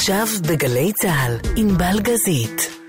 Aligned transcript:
עכשיו 0.00 0.26
בגלי 0.48 0.92
צה"ל, 0.92 1.36
עם 1.56 1.68
בלגזית. 1.78 2.79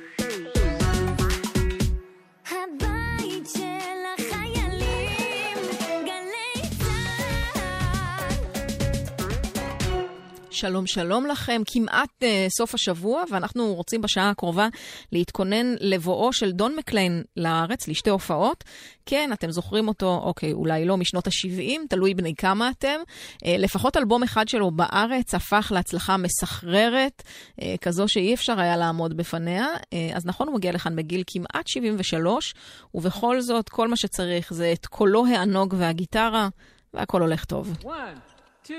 שלום 10.61 10.87
שלום 10.87 11.25
לכם, 11.25 11.61
כמעט 11.65 12.09
uh, 12.23 12.25
סוף 12.57 12.73
השבוע, 12.73 13.23
ואנחנו 13.31 13.73
רוצים 13.75 14.01
בשעה 14.01 14.29
הקרובה 14.29 14.67
להתכונן 15.11 15.75
לבואו 15.79 16.33
של 16.33 16.51
דון 16.51 16.75
מקליין 16.75 17.23
לארץ, 17.37 17.87
לשתי 17.87 18.09
הופעות. 18.09 18.63
כן, 19.05 19.29
אתם 19.33 19.51
זוכרים 19.51 19.87
אותו, 19.87 20.21
אוקיי, 20.23 20.53
אולי 20.53 20.85
לא 20.85 20.97
משנות 20.97 21.27
ה-70, 21.27 21.79
תלוי 21.89 22.13
בני 22.13 22.35
כמה 22.35 22.69
אתם. 22.69 22.99
Uh, 23.07 23.47
לפחות 23.57 23.97
אלבום 23.97 24.23
אחד 24.23 24.47
שלו 24.47 24.71
בארץ 24.71 25.33
הפך 25.33 25.71
להצלחה 25.75 26.17
מסחררת, 26.17 27.23
uh, 27.59 27.63
כזו 27.81 28.07
שאי 28.07 28.33
אפשר 28.33 28.59
היה 28.59 28.77
לעמוד 28.77 29.17
בפניה. 29.17 29.65
Uh, 29.75 30.15
אז 30.15 30.25
נכון, 30.25 30.47
הוא 30.47 30.55
מגיע 30.55 30.71
לכאן 30.71 30.95
בגיל 30.95 31.23
כמעט 31.27 31.67
73, 31.67 32.53
ובכל 32.95 33.41
זאת, 33.41 33.69
כל 33.69 33.87
מה 33.87 33.97
שצריך 33.97 34.53
זה 34.53 34.73
את 34.73 34.85
קולו 34.85 35.25
הענוג 35.25 35.75
והגיטרה, 35.77 36.49
והכל 36.93 37.21
הולך 37.21 37.45
טוב. 37.45 37.77
One, 37.83 38.67
two, 38.67 38.71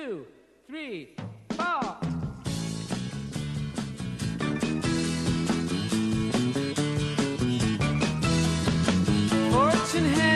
three. 0.72 1.14
Fortune 9.50 10.31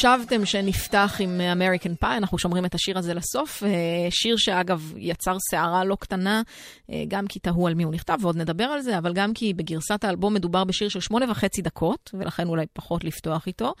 חשבתם 0.00 0.46
שנפתח 0.46 1.16
עם 1.18 1.40
אמריקן 1.40 1.94
פאי, 1.94 2.16
אנחנו 2.16 2.38
שומרים 2.38 2.64
את 2.64 2.74
השיר 2.74 2.98
הזה 2.98 3.14
לסוף. 3.14 3.62
אה, 3.62 3.68
שיר 4.10 4.36
שאגב 4.36 4.92
יצר 4.96 5.36
סערה 5.50 5.84
לא 5.84 5.96
קטנה, 6.00 6.42
אה, 6.90 7.04
גם 7.08 7.26
כי 7.26 7.38
תהו 7.38 7.66
על 7.66 7.74
מי 7.74 7.82
הוא 7.82 7.92
נכתב, 7.92 8.18
ועוד 8.20 8.36
נדבר 8.36 8.64
על 8.64 8.80
זה, 8.80 8.98
אבל 8.98 9.12
גם 9.12 9.34
כי 9.34 9.54
בגרסת 9.54 10.04
האלבום 10.04 10.34
מדובר 10.34 10.64
בשיר 10.64 10.88
של 10.88 11.00
שמונה 11.00 11.30
וחצי 11.30 11.62
דקות, 11.62 12.10
ולכן 12.14 12.48
אולי 12.48 12.66
פחות 12.72 13.04
לפתוח 13.04 13.46
איתו. 13.46 13.74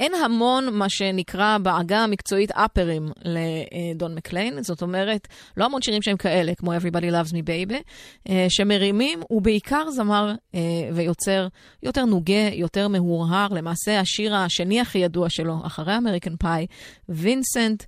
אין 0.00 0.12
המון 0.14 0.74
מה 0.74 0.88
שנקרא 0.88 1.58
בעגה 1.58 1.98
המקצועית 1.98 2.50
אפרים 2.50 3.08
לדון 3.24 4.14
מקליין, 4.14 4.62
זאת 4.62 4.82
אומרת, 4.82 5.28
לא 5.56 5.64
המון 5.64 5.82
שירים 5.82 6.02
שהם 6.02 6.16
כאלה, 6.16 6.54
כמו 6.54 6.74
Everybody 6.74 7.10
Loves 7.10 7.32
Me 7.32 7.42
Baby, 7.46 7.74
אה, 8.28 8.46
שמרימים, 8.48 9.20
הוא 9.28 9.42
בעיקר 9.42 9.90
זמר 9.90 10.34
ויוצר 10.92 11.48
יותר 11.82 12.04
נוגה, 12.04 12.48
יותר 12.52 12.88
מהורהר. 12.88 13.48
למעשה, 13.50 14.00
השיר 14.00 14.36
השני 14.36 14.80
הכי 14.80 14.98
ידוע 14.98 15.30
שלו, 15.30 15.63
אחרי 15.66 15.96
אמריקן 15.96 16.36
פאי, 16.36 16.66
וינסנט, 17.08 17.82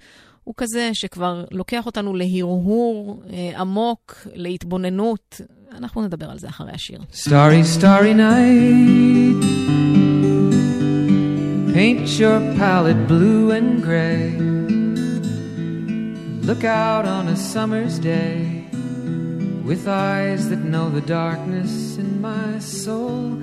הוא 0.45 0.55
כזה 0.57 0.91
שכבר 0.93 1.45
לוקח 1.51 1.87
אותנו 1.87 2.15
להרהור 2.15 3.23
אה, 3.33 3.61
עמוק, 3.61 4.27
להתבוננות. 4.35 5.41
אנחנו 5.73 6.03
נדבר 6.03 6.31
על 6.31 6.39
זה 6.39 6.49
אחרי 6.49 6.73
השיר. 6.73 7.01
Starry, 7.13 7.79
starry 7.79 8.15
night 8.15 9.43
Paint 11.75 12.09
your 12.21 12.41
palette 12.59 13.03
blue 13.07 13.51
and 13.51 13.83
gray 13.83 14.57
Look 16.49 16.63
out 16.63 17.07
on 17.07 17.27
a 17.27 17.37
summer's 17.37 17.99
day 17.99 18.67
with 19.65 19.89
eyes 19.89 20.49
that 20.51 20.63
know 20.73 20.89
the 20.89 21.01
darkness 21.01 21.99
in 21.99 22.21
my 22.21 22.61
soul, 22.61 23.43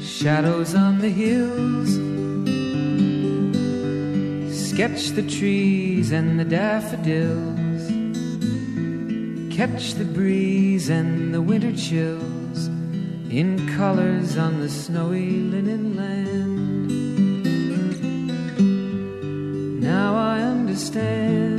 shadows 0.00 0.76
on 0.76 1.00
the 1.00 1.08
hills. 1.08 1.90
Sketch 4.76 5.12
the 5.12 5.22
trees 5.22 6.12
and 6.12 6.38
the 6.38 6.44
daffodils, 6.44 7.88
catch 9.56 9.94
the 9.94 10.04
breeze 10.04 10.90
and 10.90 11.32
the 11.32 11.40
winter 11.40 11.72
chills 11.74 12.66
in 13.30 13.66
colors 13.74 14.36
on 14.36 14.60
the 14.60 14.68
snowy 14.68 15.30
linen 15.30 15.96
land. 15.96 16.90
Now 19.80 20.14
I 20.14 20.42
understand 20.42 21.54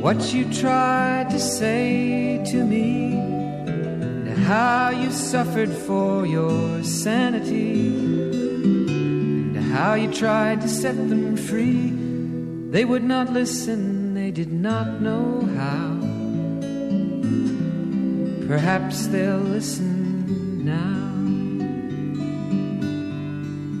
what 0.00 0.32
you 0.32 0.50
tried 0.54 1.28
to 1.32 1.38
say 1.38 2.42
to 2.46 2.64
me, 2.64 3.12
and 3.12 4.38
how 4.44 4.88
you 4.88 5.10
suffered 5.10 5.68
for 5.70 6.24
your 6.24 6.82
sanity, 6.82 7.93
how 9.74 9.94
you 9.94 10.10
tried 10.12 10.60
to 10.60 10.68
set 10.68 10.96
them 10.96 11.36
free. 11.36 11.90
They 12.70 12.84
would 12.84 13.02
not 13.02 13.32
listen, 13.32 14.14
they 14.14 14.30
did 14.30 14.52
not 14.52 15.00
know 15.00 15.26
how. 15.58 15.88
Perhaps 18.46 19.08
they'll 19.08 19.38
listen 19.38 20.64
now. 20.64 21.02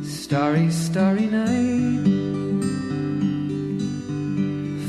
Starry, 0.04 0.70
starry 0.70 1.26
night 1.26 2.24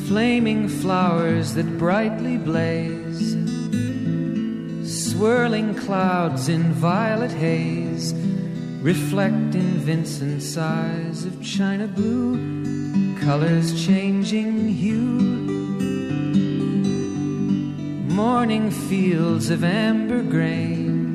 flaming 0.08 0.68
flowers 0.68 1.56
that 1.56 1.78
brightly 1.80 2.38
blaze, 2.38 3.34
swirling 4.84 5.74
clouds 5.76 6.48
in 6.48 6.72
violet 6.74 7.32
haze, 7.32 8.14
reflect 8.82 9.56
in 9.56 9.75
Vincent's 9.86 10.58
eyes 10.58 11.26
of 11.26 11.42
china 11.44 11.86
blue, 11.86 13.16
colors 13.20 13.86
changing 13.86 14.68
hue. 14.68 14.98
Morning 18.10 18.72
fields 18.72 19.52
of 19.52 19.64
amber 19.64 20.24
grain, 20.24 21.14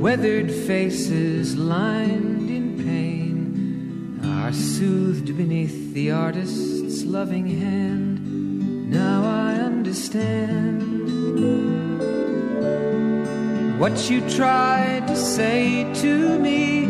weathered 0.00 0.52
faces 0.52 1.56
lined 1.56 2.48
in 2.48 2.76
pain, 2.78 4.20
are 4.24 4.52
soothed 4.52 5.36
beneath 5.36 5.92
the 5.92 6.12
artist's 6.12 7.02
loving 7.02 7.48
hand. 7.58 8.88
Now 8.88 9.24
I 9.24 9.54
understand 9.56 11.00
what 13.80 14.08
you 14.08 14.20
tried 14.30 15.08
to 15.08 15.16
say 15.16 15.92
to 15.94 16.38
me, 16.38 16.89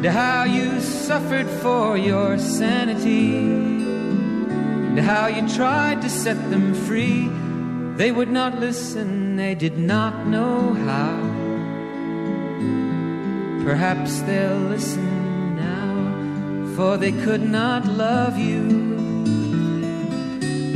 and 0.00 0.06
how 0.06 0.44
you 0.44 0.80
suffered 0.80 1.46
for 1.62 1.96
your 1.96 2.38
sanity, 2.38 3.36
and 3.36 4.98
how 4.98 5.26
you 5.26 5.46
tried 5.48 6.00
to 6.02 6.08
set 6.08 6.38
them 6.50 6.74
free. 6.74 7.28
They 7.96 8.10
would 8.10 8.30
not 8.30 8.58
listen, 8.58 9.36
they 9.36 9.54
did 9.54 9.78
not 9.78 10.26
know 10.26 10.74
how. 10.74 11.16
Perhaps 13.64 14.20
they'll 14.22 14.68
listen 14.74 15.56
now, 15.56 16.74
for 16.74 16.96
they 16.96 17.12
could 17.12 17.42
not 17.42 17.84
love 17.86 18.38
you 18.38 18.90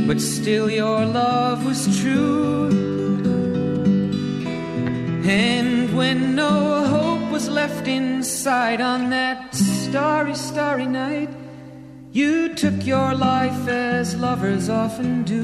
but 0.07 0.21
still 0.21 0.69
your 0.69 1.03
love 1.03 1.65
was 1.65 1.99
true. 1.99 2.69
And 5.25 5.97
when 5.97 6.35
no 6.35 6.85
hope 6.85 7.14
was 7.35 7.49
left 7.49 7.85
inside 7.85 8.79
on 8.79 9.09
that 9.09 9.53
starry, 9.53 10.33
starry 10.33 10.85
night, 10.85 11.29
you 12.13 12.55
took 12.55 12.85
your 12.85 13.13
life 13.13 13.67
as 13.67 14.15
lovers 14.15 14.69
often 14.69 15.23
do. 15.23 15.43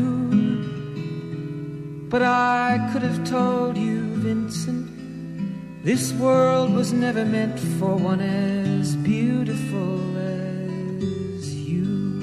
But 2.08 2.22
I 2.22 2.90
could 2.94 3.02
have 3.02 3.26
told 3.30 3.78
you, 3.78 4.00
Vincent, 4.24 5.84
this 5.84 6.14
world 6.14 6.74
was 6.74 6.94
never 6.94 7.26
meant 7.26 7.60
for 7.60 7.94
one 7.98 8.22
as 8.22 8.96
beautiful 8.96 10.00
as 10.18 11.54
you. 11.54 12.22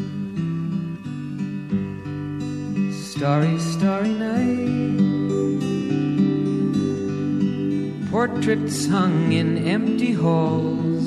starry, 3.13 3.59
starry 3.59 4.15
night. 4.15 4.78
Portraits 8.11 8.87
hung 8.87 9.33
in 9.33 9.59
empty 9.59 10.13
halls, 10.13 11.07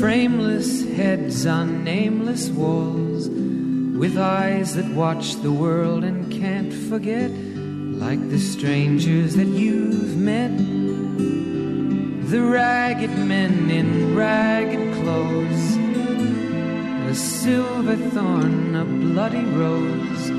frameless 0.00 0.84
heads 0.96 1.46
on 1.46 1.84
nameless 1.84 2.48
walls, 2.48 3.28
with 3.28 4.18
eyes 4.18 4.74
that 4.74 4.92
watch 4.92 5.36
the 5.36 5.52
world 5.52 6.02
and 6.02 6.32
can't 6.32 6.74
forget, 6.74 7.30
like 7.30 8.30
the 8.30 8.38
strangers 8.38 9.36
that 9.36 9.46
you've 9.46 10.16
met. 10.16 10.56
The 12.28 12.42
ragged 12.42 13.16
men 13.16 13.70
in 13.70 14.16
ragged 14.16 14.94
clothes 14.94 15.76
a 17.12 17.14
silver 17.14 17.96
thorn, 18.10 18.74
a 18.74 18.84
bloody 18.86 19.44
rose, 19.44 20.30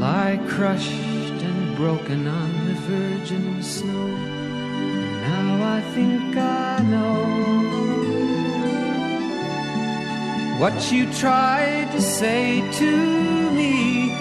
lie 0.00 0.40
crushed 0.48 0.90
and 0.90 1.76
broken 1.76 2.26
on 2.26 2.53
virgin 2.88 3.62
snow. 3.62 4.08
Now 5.28 5.76
I 5.76 5.80
think 5.94 6.36
I 6.36 6.78
know 6.92 7.14
what 10.60 10.92
you 10.92 11.12
tried 11.12 11.90
to 11.92 12.00
say 12.00 12.60
to 12.80 13.50
me, 13.58 14.12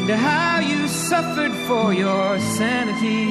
and 0.00 0.10
how 0.10 0.60
you 0.60 0.88
suffered 0.88 1.54
for 1.68 1.92
your 1.92 2.38
sanity, 2.58 3.30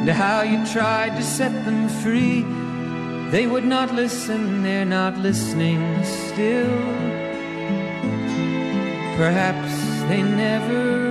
and 0.00 0.08
how 0.08 0.42
you 0.42 0.58
tried 0.66 1.16
to 1.16 1.22
set 1.22 1.52
them 1.64 1.88
free 2.02 2.44
they 3.30 3.46
would 3.46 3.64
not 3.64 3.94
listen, 3.94 4.64
they're 4.64 4.84
not 4.84 5.16
listening 5.16 6.02
still. 6.02 6.80
Perhaps 9.16 9.72
they 10.08 10.20
never 10.20 11.09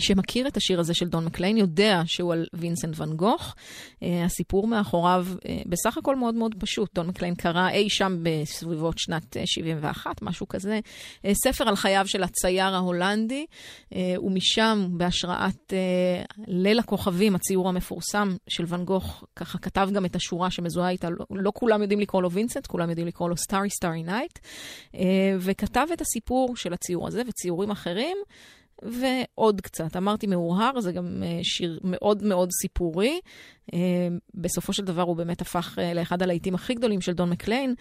שמכיר 0.00 0.48
את 0.48 0.56
השיר 0.56 0.80
הזה 0.80 0.94
של 0.94 1.08
דון 1.08 1.24
מקליין 1.24 1.56
יודע 1.56 2.02
שהוא 2.06 2.32
על 2.32 2.46
וינסנט 2.54 2.94
ואן 2.96 3.16
גוך. 3.16 3.54
Uh, 3.54 4.04
הסיפור 4.24 4.66
מאחוריו 4.66 5.26
uh, 5.34 5.38
בסך 5.66 5.98
הכל 5.98 6.16
מאוד 6.16 6.34
מאוד 6.34 6.54
פשוט. 6.58 6.94
דון 6.94 7.06
מקליין 7.06 7.34
קרא 7.34 7.68
אי 7.68 7.90
שם 7.90 8.16
בסביבות 8.22 8.98
שנת 8.98 9.36
uh, 9.36 9.40
71, 9.44 10.22
משהו 10.22 10.48
כזה, 10.48 10.80
ספר 11.32 11.68
על 11.68 11.76
חייו 11.76 12.04
של 12.06 12.22
הצייר 12.22 12.74
ההולנדי, 12.74 13.46
ומשם, 14.22 14.88
בהשראת 14.90 15.72
ליל 16.46 16.78
הכוכבים, 16.78 17.34
הציור 17.34 17.68
המפורסם 17.68 18.36
של 18.48 18.64
ואן 18.66 18.84
גוך, 18.84 19.24
ככה 19.36 19.58
כתב 19.58 19.88
גם 19.92 20.04
את 20.04 20.16
השורה 20.16 20.50
שמזוהה 20.50 20.90
איתה, 20.90 21.10
לא, 21.10 21.24
לא 21.30 21.52
כולם 21.54 21.82
יודעים 21.82 22.00
לקרוא 22.00 22.22
לו 22.22 22.30
וינסנט, 22.30 22.66
כולם 22.66 22.88
יודעים 22.88 23.06
לקרוא 23.06 23.28
לו 23.28 23.36
סטארי 23.36 23.70
סטארי 23.70 24.02
נייט, 24.02 24.38
וכתב 25.38 25.86
את 25.92 26.00
הסיפור 26.00 26.56
של 26.56 26.72
הציור 26.72 27.06
הזה 27.06 27.22
וציורים 27.28 27.70
אחרים. 27.70 28.16
ועוד 28.82 29.60
קצת. 29.60 29.96
אמרתי 29.96 30.26
מאוהר, 30.26 30.80
זה 30.80 30.92
גם 30.92 31.22
אה, 31.22 31.38
שיר 31.42 31.80
מאוד 31.84 32.22
מאוד 32.22 32.48
סיפורי. 32.62 33.20
אה, 33.72 33.78
בסופו 34.34 34.72
של 34.72 34.84
דבר 34.84 35.02
הוא 35.02 35.16
באמת 35.16 35.40
הפך 35.40 35.78
אה, 35.78 35.94
לאחד 35.94 36.22
הלהיטים 36.22 36.54
הכי 36.54 36.74
גדולים 36.74 37.00
של 37.00 37.12
דון 37.12 37.30
מקליין. 37.30 37.74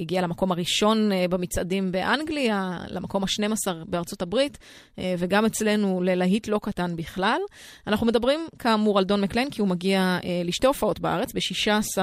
הגיע 0.00 0.22
למקום 0.22 0.52
הראשון 0.52 1.10
במצעדים 1.30 1.92
באנגליה, 1.92 2.78
למקום 2.88 3.22
ה-12 3.24 3.72
בארצות 3.86 4.22
הברית, 4.22 4.58
וגם 4.98 5.44
אצלנו 5.44 6.02
ללהיט 6.02 6.48
לא 6.48 6.60
קטן 6.62 6.96
בכלל. 6.96 7.40
אנחנו 7.86 8.06
מדברים 8.06 8.40
כאמור 8.58 8.98
על 8.98 9.04
דון 9.04 9.20
מקליין, 9.20 9.50
כי 9.50 9.60
הוא 9.60 9.68
מגיע 9.68 10.18
לשתי 10.44 10.66
הופעות 10.66 11.00
בארץ, 11.00 11.32
ב-16 11.32 11.98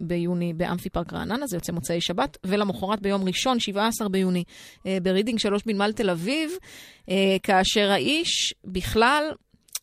ביוני 0.00 0.52
באמפי 0.52 0.90
פארק 0.90 1.12
רעננה, 1.12 1.46
זה 1.46 1.56
יוצא 1.56 1.72
מוצאי 1.72 2.00
שבת, 2.00 2.36
ולמחרת 2.44 3.00
ביום 3.02 3.24
ראשון, 3.24 3.60
17 3.60 4.08
ביוני, 4.08 4.44
ברידינג 5.02 5.38
3 5.38 5.62
בנמל 5.66 5.92
תל 5.92 6.10
אביב. 6.10 6.50
כאשר 7.42 7.90
האיש 7.90 8.54
בכלל 8.64 9.24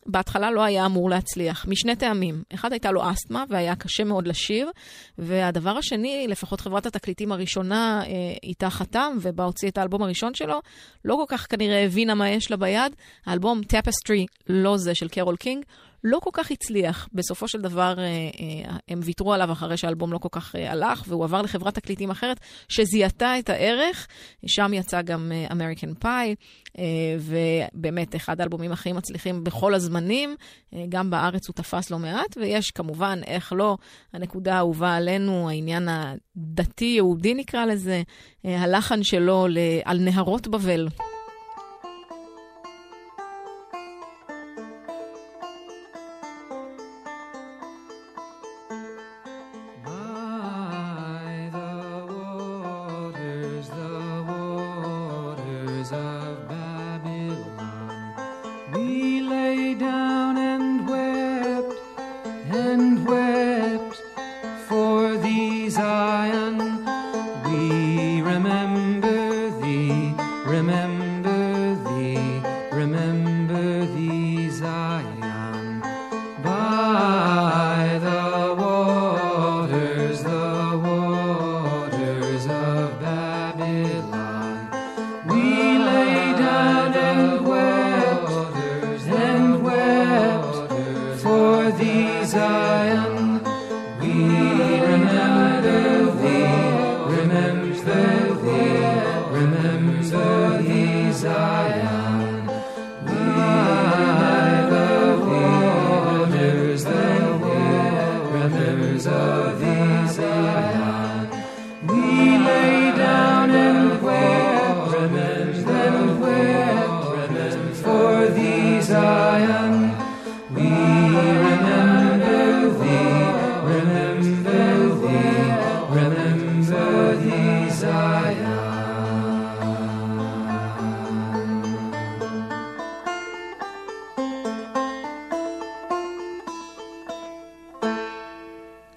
בהתחלה 0.08 0.50
לא 0.50 0.64
היה 0.64 0.86
אמור 0.86 1.10
להצליח, 1.10 1.66
משני 1.68 1.96
טעמים. 1.96 2.42
אחד, 2.54 2.72
הייתה 2.72 2.90
לו 2.90 3.10
אסתמה 3.10 3.44
והיה 3.48 3.76
קשה 3.76 4.04
מאוד 4.04 4.26
לשיר, 4.26 4.70
והדבר 5.18 5.78
השני, 5.78 6.26
לפחות 6.28 6.60
חברת 6.60 6.86
התקליטים 6.86 7.32
הראשונה 7.32 8.02
אה, 8.06 8.12
איתה 8.42 8.70
חתם 8.70 9.16
ובה 9.20 9.44
הוציא 9.44 9.68
את 9.68 9.78
האלבום 9.78 10.02
הראשון 10.02 10.34
שלו, 10.34 10.60
לא 11.04 11.14
כל 11.14 11.36
כך 11.36 11.46
כנראה 11.50 11.84
הבינה 11.84 12.14
מה 12.14 12.30
יש 12.30 12.50
לה 12.50 12.56
ביד. 12.56 12.96
האלבום 13.26 13.62
טפסטרי, 13.62 14.26
לא 14.48 14.76
זה 14.76 14.94
של 14.94 15.08
קרול 15.08 15.36
קינג, 15.36 15.64
לא 16.06 16.18
כל 16.18 16.30
כך 16.32 16.50
הצליח. 16.50 17.08
בסופו 17.12 17.48
של 17.48 17.60
דבר 17.60 17.94
אה, 17.98 18.04
אה, 18.04 18.76
הם 18.88 19.00
ויתרו 19.02 19.32
עליו 19.32 19.52
אחרי 19.52 19.76
שהאלבום 19.76 20.12
לא 20.12 20.18
כל 20.18 20.28
כך 20.32 20.56
אה, 20.56 20.72
הלך, 20.72 21.04
והוא 21.08 21.24
עבר 21.24 21.42
לחברת 21.42 21.74
תקליטים 21.74 22.10
אחרת 22.10 22.40
שזיהתה 22.68 23.38
את 23.38 23.50
הערך. 23.50 24.06
שם 24.46 24.72
יצא 24.74 25.02
גם 25.02 25.32
אמריקן 25.52 25.94
פאי, 25.94 26.34
ובאמת 27.20 28.16
אחד 28.16 28.40
האלבומים 28.40 28.72
הכי 28.72 28.92
מצליחים 28.92 29.44
בכל 29.44 29.74
הזמנים. 29.74 30.36
גם 30.88 31.10
בארץ 31.10 31.48
הוא 31.48 31.54
תפס 31.54 31.90
לא 31.90 31.98
מעט, 31.98 32.36
ויש 32.36 32.70
כמובן, 32.70 33.20
איך 33.26 33.52
לא, 33.52 33.76
הנקודה 34.12 34.54
האהובה 34.54 34.94
עלינו, 34.94 35.50
העניין 35.50 35.88
הדתי-יהודי 35.88 37.34
נקרא 37.34 37.64
לזה, 37.64 38.02
הלחן 38.44 39.02
שלו 39.02 39.46
על 39.84 39.98
נהרות 39.98 40.48
בבל. 40.48 40.88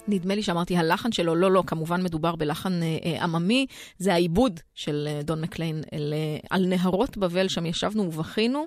נדמה 0.10 0.36
לי 0.36 0.44
שאמרתי 0.44 0.78
הלחן 0.78 1.12
שלו, 1.12 1.36
לא, 1.36 1.51
לא, 1.51 1.63
כמובן 1.68 2.04
מדובר 2.04 2.36
בלחן 2.36 2.84
אה, 2.84 2.98
אה, 3.06 3.24
עממי, 3.24 3.66
זה 3.98 4.13
העיבוד 4.13 4.60
של 4.75 5.08
אה, 5.08 5.22
דון 5.24 5.42
מקליין 5.42 5.84
אל, 5.94 6.13
אה, 6.13 6.38
על 6.50 6.66
נהרות 6.66 7.18
בבל, 7.18 7.48
שם 7.48 7.66
ישבנו 7.66 8.04
ובכינו. 8.04 8.66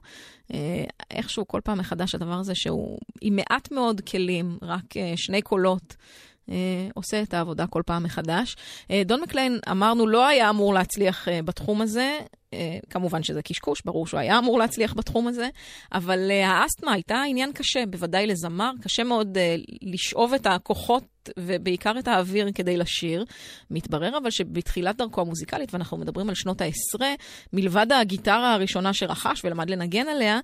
אה, 0.53 0.85
איכשהו 1.11 1.49
כל 1.49 1.61
פעם 1.65 1.79
מחדש 1.79 2.15
הדבר 2.15 2.35
הזה 2.35 2.55
שהוא 2.55 2.99
עם 3.21 3.37
מעט 3.37 3.73
מאוד 3.73 4.01
כלים, 4.01 4.59
רק 4.63 4.97
אה, 4.97 5.13
שני 5.17 5.43
קולות. 5.43 5.97
אה, 6.51 6.89
עושה 6.95 7.23
את 7.23 7.35
העבודה 7.35 7.67
כל 7.67 7.83
פעם 7.87 8.03
מחדש. 8.03 8.57
אה, 8.91 9.03
דון 9.07 9.21
מקליין, 9.21 9.59
אמרנו, 9.71 10.07
לא 10.07 10.27
היה 10.27 10.51
אמור 10.51 10.75
להצליח 10.75 11.29
אה, 11.29 11.43
בתחום 11.43 11.81
הזה. 11.81 12.19
אה, 12.53 12.79
כמובן 12.91 13.23
שזה 13.23 13.43
קשקוש, 13.43 13.83
ברור 13.85 14.07
שהוא 14.07 14.21
היה 14.21 14.39
אמור 14.39 14.59
להצליח 14.59 14.95
בתחום 14.95 15.29
הזה, 15.29 15.49
אבל 15.93 16.31
אה, 16.31 16.49
האסתמה 16.49 16.93
הייתה 16.93 17.23
עניין 17.23 17.53
קשה, 17.53 17.87
בוודאי 17.87 18.27
לזמר, 18.27 18.71
קשה 18.83 19.05
מאוד 19.05 19.39
אה, 19.39 19.57
לשאוב 19.83 20.35
את 20.35 20.47
הכוחות 20.47 21.05
ובעיקר 21.39 21.99
את 21.99 22.09
האוויר 22.09 22.53
כדי 22.55 22.77
לשיר. 22.77 23.25
מתברר 23.71 24.19
אבל 24.19 24.31
שבתחילת 24.31 24.97
דרכו 24.97 25.21
המוזיקלית, 25.21 25.75
ואנחנו 25.75 25.97
מדברים 25.97 26.29
על 26.29 26.35
שנות 26.35 26.61
העשרה, 26.61 27.15
מלבד 27.53 27.93
הגיטרה 27.93 28.55
הראשונה 28.55 28.93
שרכש 28.93 29.45
ולמד 29.45 29.71
לנגן 29.71 30.09
עליה, 30.09 30.41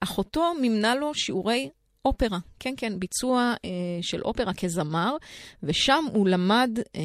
אחותו 0.00 0.52
מימנה 0.60 0.94
לו 0.94 1.14
שיעורי 1.14 1.68
אופרה, 2.04 2.38
כן, 2.64 2.74
כן, 2.76 2.98
ביצוע 2.98 3.54
אה, 3.64 3.70
של 4.02 4.22
אופרה 4.22 4.54
כזמר, 4.54 5.16
ושם 5.62 6.04
הוא 6.12 6.28
למד 6.28 6.78
אה, 6.96 7.00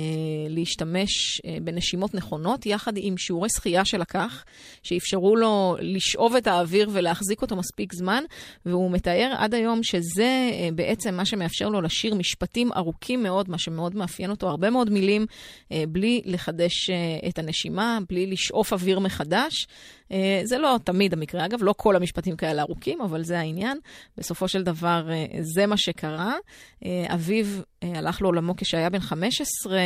להשתמש 0.49 1.41
אה, 1.45 1.57
בנשימות 1.61 2.13
נכונות, 2.13 2.65
יחד 2.65 2.93
עם 2.95 3.17
שיעורי 3.17 3.49
שחייה 3.49 3.85
שלקח, 3.85 4.43
שאפשרו 4.83 5.35
לו 5.35 5.75
לשאוב 5.79 6.35
את 6.35 6.47
האוויר 6.47 6.89
ולהחזיק 6.93 7.41
אותו 7.41 7.55
מספיק 7.55 7.93
זמן, 7.93 8.23
והוא 8.65 8.91
מתאר 8.91 9.33
עד 9.37 9.53
היום 9.53 9.83
שזה 9.83 10.49
אה, 10.51 10.69
בעצם 10.75 11.15
מה 11.15 11.25
שמאפשר 11.25 11.69
לו 11.69 11.81
לשיר 11.81 12.15
משפטים 12.15 12.71
ארוכים 12.73 13.23
מאוד, 13.23 13.49
מה 13.49 13.57
שמאוד 13.57 13.95
מאפיין 13.95 14.29
אותו, 14.29 14.49
הרבה 14.49 14.69
מאוד 14.69 14.89
מילים, 14.89 15.25
אה, 15.71 15.83
בלי 15.89 16.21
לחדש 16.25 16.89
אה, 16.89 17.29
את 17.29 17.39
הנשימה, 17.39 17.99
בלי 18.09 18.25
לשאוף 18.25 18.73
אוויר 18.73 18.99
מחדש. 18.99 19.67
אה, 20.11 20.41
זה 20.43 20.57
לא 20.57 20.79
תמיד 20.83 21.13
המקרה, 21.13 21.45
אגב, 21.45 21.63
לא 21.63 21.73
כל 21.77 21.95
המשפטים 21.95 22.35
כאלה 22.35 22.61
ארוכים, 22.61 23.01
אבל 23.01 23.23
זה 23.23 23.39
העניין. 23.39 23.79
בסופו 24.17 24.47
של 24.47 24.63
דבר, 24.63 25.09
אה, 25.11 25.25
זה 25.53 25.65
מה 25.65 25.77
שקרה. 25.77 26.35
אה, 26.85 27.05
אביו 27.13 27.45
הלך 27.81 28.21
לעולמו 28.21 28.53
כשהיה 28.57 28.89
בן 28.89 28.99
15, 28.99 29.77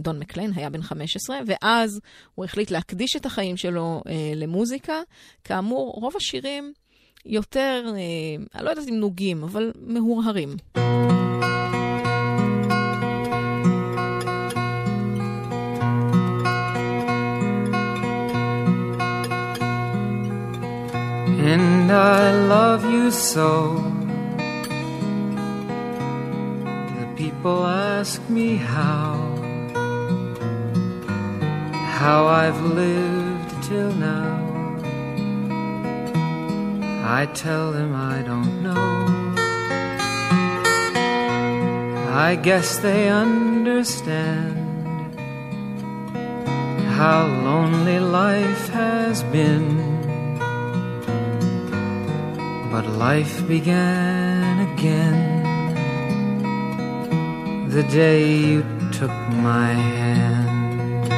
דון 0.00 0.18
מקליין 0.18 0.52
היה 0.56 0.70
בן 0.70 0.82
15, 0.82 1.38
ואז 1.46 2.00
הוא 2.34 2.44
החליט 2.44 2.70
להקדיש 2.70 3.16
את 3.16 3.26
החיים 3.26 3.56
שלו 3.56 4.02
למוזיקה. 4.36 5.00
כאמור, 5.44 5.92
רוב 6.00 6.16
השירים 6.16 6.72
יותר, 7.26 7.84
אני 8.54 8.64
לא 8.64 8.70
יודעת 8.70 8.88
אם 8.88 8.94
נוגים, 8.94 9.44
אבל 9.44 9.72
מהורהרים. 9.80 10.56
And 21.46 21.92
I 21.92 22.32
love 22.48 22.84
you 22.84 23.12
so. 23.12 23.95
People 27.46 27.64
ask 27.64 28.20
me 28.28 28.56
how, 28.56 29.14
how 32.00 32.26
I've 32.26 32.60
lived 32.60 33.50
till 33.62 33.92
now. 33.92 34.34
I 37.18 37.26
tell 37.34 37.70
them 37.70 37.94
I 37.94 38.22
don't 38.30 38.54
know. 38.64 38.94
I 42.26 42.34
guess 42.34 42.78
they 42.78 43.08
understand 43.08 44.56
how 46.98 47.28
lonely 47.48 48.00
life 48.00 48.68
has 48.70 49.22
been 49.36 49.68
but 52.72 52.84
life 53.06 53.46
began 53.46 54.54
again 54.72 55.25
the 57.76 57.82
day 57.92 58.24
you 58.52 58.62
took 58.90 59.14
my 59.50 59.72
hand. 59.74 61.12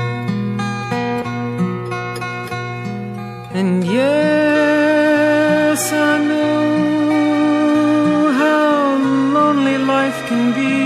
And 3.59 3.85
yes, 3.85 5.81
I 5.93 6.19
know 6.31 8.33
how 8.43 8.99
lonely 9.37 9.79
life 9.79 10.19
can 10.29 10.45
be. 10.59 10.77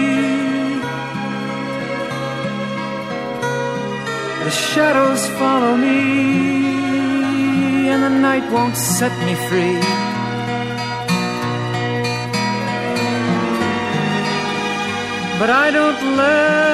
The 4.45 4.51
shadows 4.51 5.23
follow 5.39 5.75
me, 5.79 6.01
and 7.93 8.03
the 8.03 8.15
night 8.29 8.45
won't 8.53 8.77
set 8.77 9.15
me 9.25 9.35
free. 9.49 10.02
But 15.43 15.51
I 15.51 15.73
don't 15.73 16.17
let 16.17 16.72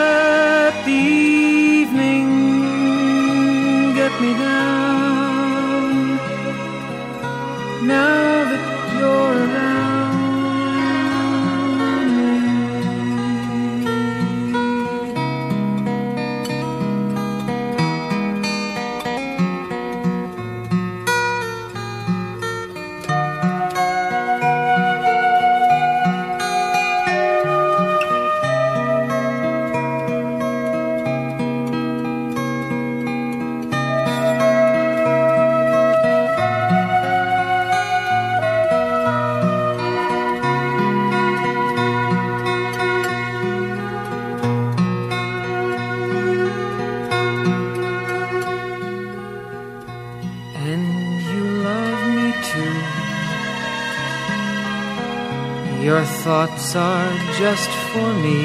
thoughts 56.29 56.77
are 56.77 57.13
just 57.39 57.71
for 57.91 58.09
me. 58.25 58.43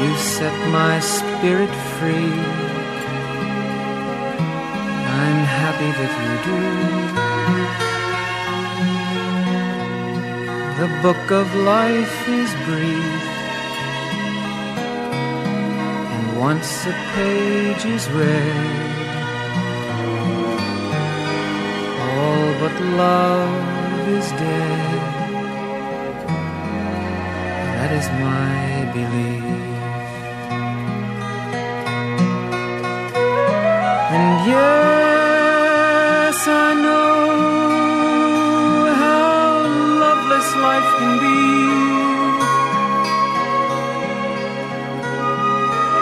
You 0.00 0.10
set 0.16 0.56
my 0.70 0.98
spirit 0.98 1.72
free. 1.96 2.34
I'm 5.22 5.40
happy 5.62 5.90
that 5.98 6.12
you 6.24 6.34
do. 6.50 6.62
The 10.80 10.90
book 11.04 11.24
of 11.40 11.46
life 11.76 12.18
is 12.28 12.50
brief. 12.68 13.22
And 16.14 16.24
once 16.36 16.70
a 16.84 16.96
page 17.14 17.84
is 17.96 18.04
read, 18.10 18.66
all 22.18 22.50
but 22.60 22.74
love 23.04 23.77
is 24.16 24.30
dead. 24.32 25.00
That 27.76 27.90
is 27.98 28.06
my 28.24 28.58
belief. 28.96 29.44
And 34.16 34.30
yes, 34.52 36.36
I 36.48 36.68
know 36.84 37.18
how 39.02 39.46
loveless 40.04 40.48
life 40.66 40.90
can 40.98 41.12
be. 41.24 41.42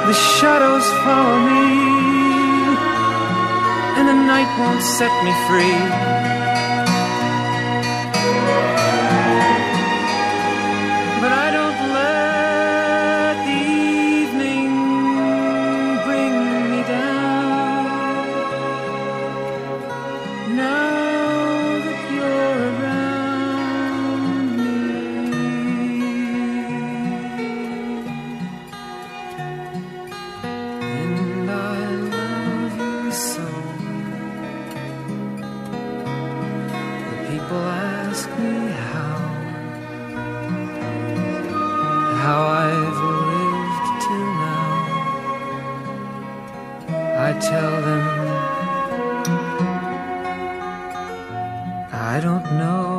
The 0.09 0.17
shadows 0.37 0.87
follow 1.03 1.39
me, 1.51 1.67
and 3.97 4.05
the 4.11 4.19
night 4.33 4.51
won't 4.61 4.83
set 4.99 5.13
me 5.25 5.33
free. 5.49 6.26
Tell 47.41 47.81
them 47.83 48.05
I 51.93 52.21
don't 52.21 52.47
know. 52.59 52.97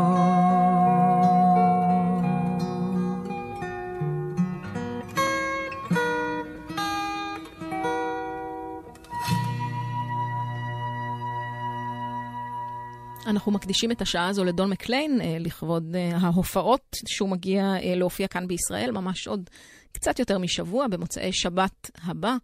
אנחנו 13.28 13.52
מקדישים 13.52 13.91
את 13.91 14.02
השעה 14.02 14.28
הזו 14.28 14.43
לדון 14.43 14.69
מקליין, 14.69 15.21
אה, 15.21 15.38
לכבוד 15.39 15.95
אה, 15.95 16.17
ההופעות 16.21 16.95
שהוא 17.06 17.30
מגיע 17.30 17.63
אה, 17.63 17.95
להופיע 17.95 18.28
כאן 18.28 18.47
בישראל, 18.47 18.91
ממש 18.91 19.28
עוד 19.28 19.50
קצת 19.97 20.19
יותר 20.19 20.38
משבוע, 20.38 20.88
במוצאי 20.88 21.33
שבת 21.33 21.91
הבא 22.03 22.36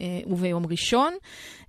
אה, 0.00 0.20
וביום 0.26 0.66
ראשון. 0.66 1.14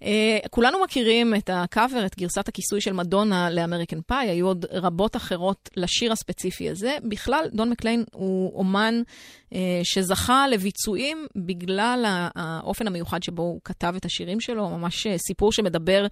אה, 0.03 0.37
כולנו 0.49 0.83
מכירים 0.83 1.35
את 1.35 1.49
הקאבר, 1.53 2.05
את 2.05 2.17
גרסת 2.17 2.47
הכיסוי 2.47 2.81
של 2.81 2.93
מדונה 2.93 3.49
לאמריקן 3.49 4.01
פאי, 4.01 4.29
היו 4.29 4.47
עוד 4.47 4.65
רבות 4.71 5.15
אחרות 5.15 5.69
לשיר 5.77 6.11
הספציפי 6.11 6.69
הזה. 6.69 6.97
בכלל, 7.03 7.45
דון 7.53 7.69
מקליין 7.69 8.03
הוא 8.13 8.55
אומן 8.55 9.01
אה, 9.53 9.81
שזכה 9.83 10.47
לביצועים 10.47 11.27
בגלל 11.35 12.05
האופן 12.35 12.87
המיוחד 12.87 13.23
שבו 13.23 13.41
הוא 13.41 13.61
כתב 13.63 13.93
את 13.97 14.05
השירים 14.05 14.39
שלו, 14.39 14.69
ממש 14.69 15.07
סיפור 15.27 15.51
שמדבר 15.51 16.07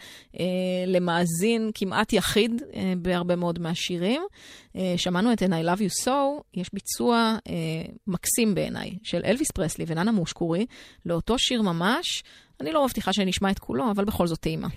למאזין 0.88 1.72
כמעט 1.74 2.14
יחיד 2.14 2.62
בהרבה 2.98 3.36
מאוד 3.36 3.60
מהשירים. 3.60 4.22
אה, 4.78 4.94
שמענו 4.98 5.34
את 5.34 5.42
And 5.42 5.46
I 5.46 5.66
Love 5.66 5.80
You 5.80 6.06
So, 6.06 6.12
יש 6.54 6.68
ביצוע 6.74 7.38
אה, 7.50 7.54
מקסים 8.08 8.56
בעיניי 8.56 8.98
של 9.04 9.22
אלוויס 9.26 9.52
פרסלי 9.52 9.86
וננה 9.88 10.12
מושקורי 10.12 10.66
לאותו 11.06 11.36
שיר 11.38 11.62
ממש. 11.62 12.24
אני 12.62 12.72
לא 12.72 12.86
מבטיחה 12.86 13.14
שנשמע 13.14 13.52
את 13.52 13.60
כולו, 13.60 13.92
אבל 13.92 14.06
בכל 14.06 14.28
זאת 14.28 14.40
טעימה. 14.40 14.68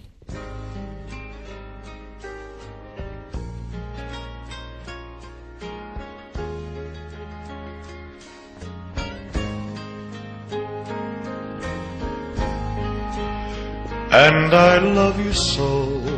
and 14.12 14.52
I 14.52 14.78
love 14.78 15.20
you 15.20 15.32
so. 15.32 16.09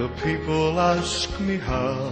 The 0.00 0.08
people 0.24 0.80
ask 0.80 1.28
me 1.40 1.58
how, 1.58 2.10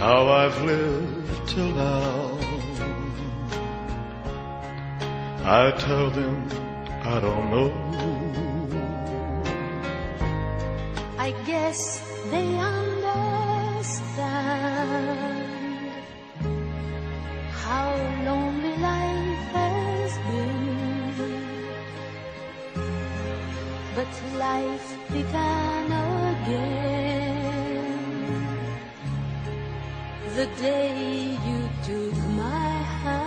how 0.00 0.28
I've 0.28 0.60
lived 0.64 1.48
till 1.48 1.70
now. 1.72 2.38
I 5.44 5.70
tell 5.78 6.10
them 6.10 6.46
I 7.04 7.20
don't 7.20 7.50
know. 7.54 7.72
I 11.16 11.30
guess 11.46 12.02
they 12.30 12.58
understand 12.58 12.94
But 24.04 24.20
life 24.38 24.88
began 25.10 25.86
again 26.36 27.24
the 30.36 30.46
day 30.60 31.38
you 31.48 31.60
took 31.86 32.16
my 32.36 32.72
hand. 33.00 33.24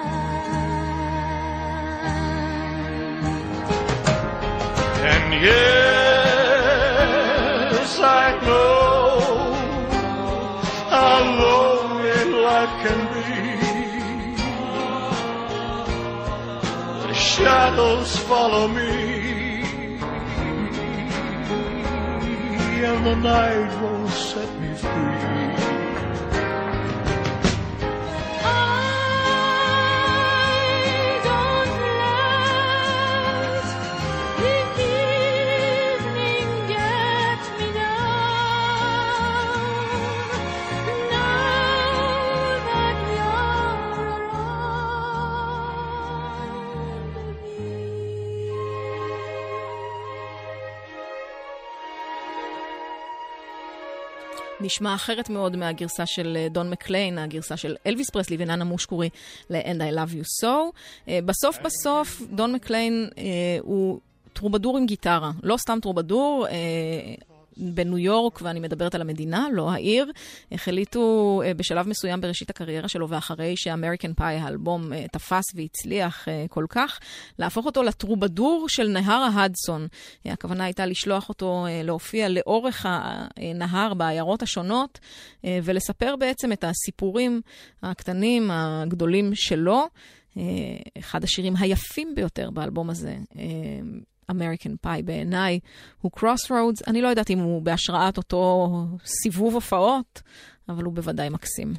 And 5.13 5.27
yes, 5.47 5.79
I 7.99 8.25
know 8.45 9.19
how 10.93 11.17
lonely 11.41 12.19
life 12.49 12.75
can 12.83 13.01
be. 13.13 13.29
The 17.07 17.13
shadows 17.15 18.11
follow 18.29 18.65
me, 18.67 19.16
and 22.87 23.05
the 23.05 23.15
night 23.17 23.96
נשמע 54.67 54.95
אחרת 54.95 55.29
מאוד 55.29 55.55
מהגרסה 55.55 56.05
של 56.05 56.37
אה, 56.39 56.47
דון 56.49 56.69
מקליין, 56.69 57.17
הגרסה 57.17 57.57
של 57.57 57.75
אלוויס 57.85 58.09
פרסלי 58.09 58.35
וננה 58.39 58.63
מושקורי 58.63 59.09
ל-And 59.49 59.79
I 59.79 59.95
Love 59.95 60.13
You 60.13 60.43
So. 60.43 60.47
אה, 61.07 61.19
בסוף 61.25 61.57
בסוף, 61.63 62.21
דון 62.31 62.53
מקליין 62.53 63.09
אה, 63.17 63.23
הוא 63.61 63.99
טרובדור 64.33 64.77
עם 64.77 64.85
גיטרה. 64.85 65.31
לא 65.43 65.57
סתם 65.57 65.79
טרובדור, 65.81 66.47
בניו 67.59 67.97
יורק, 67.97 68.39
ואני 68.41 68.59
מדברת 68.59 68.95
על 68.95 69.01
המדינה, 69.01 69.47
לא 69.53 69.71
העיר, 69.71 70.11
החליטו 70.51 71.41
אה, 71.45 71.53
בשלב 71.53 71.87
מסוים 71.87 72.21
בראשית 72.21 72.49
הקריירה 72.49 72.87
שלו, 72.87 73.09
ואחרי 73.09 73.57
שאמריקן 73.57 74.13
פאי, 74.13 74.35
האלבום, 74.35 74.93
אה, 74.93 75.05
תפס 75.11 75.43
והצליח 75.55 76.27
אה, 76.27 76.45
כל 76.49 76.65
כך, 76.69 76.99
להפוך 77.39 77.65
אותו 77.65 77.83
לטרובדור 77.83 78.69
של 78.69 78.87
נהר 78.87 79.29
ההדסון. 79.33 79.87
הכוונה 80.25 80.63
הייתה 80.63 80.85
לשלוח 80.85 81.29
אותו 81.29 81.65
להופיע 81.83 82.29
לאורך 82.29 82.85
הנהר 82.89 83.93
בעיירות 83.93 84.41
השונות, 84.43 84.99
ולספר 85.43 86.15
בעצם 86.15 86.51
את 86.51 86.63
הסיפורים 86.63 87.41
הקטנים, 87.83 88.51
הגדולים 88.51 89.35
שלו. 89.35 89.87
אחד 90.99 91.23
השירים 91.23 91.53
היפים 91.59 92.15
ביותר 92.15 92.49
באלבום 92.49 92.89
הזה. 92.89 93.15
אמריקן 94.31 94.75
פאי 94.81 95.03
בעיניי 95.03 95.59
הוא 96.01 96.11
Crossroads. 96.19 96.81
אני 96.87 97.01
לא 97.01 97.07
יודעת 97.07 97.29
אם 97.29 97.39
הוא 97.39 97.61
בהשראת 97.61 98.17
אותו 98.17 98.67
סיבוב 99.05 99.53
הופעות, 99.53 100.21
אבל 100.69 100.83
הוא 100.83 100.93
בוודאי 100.93 101.29
מקסים. 101.29 101.73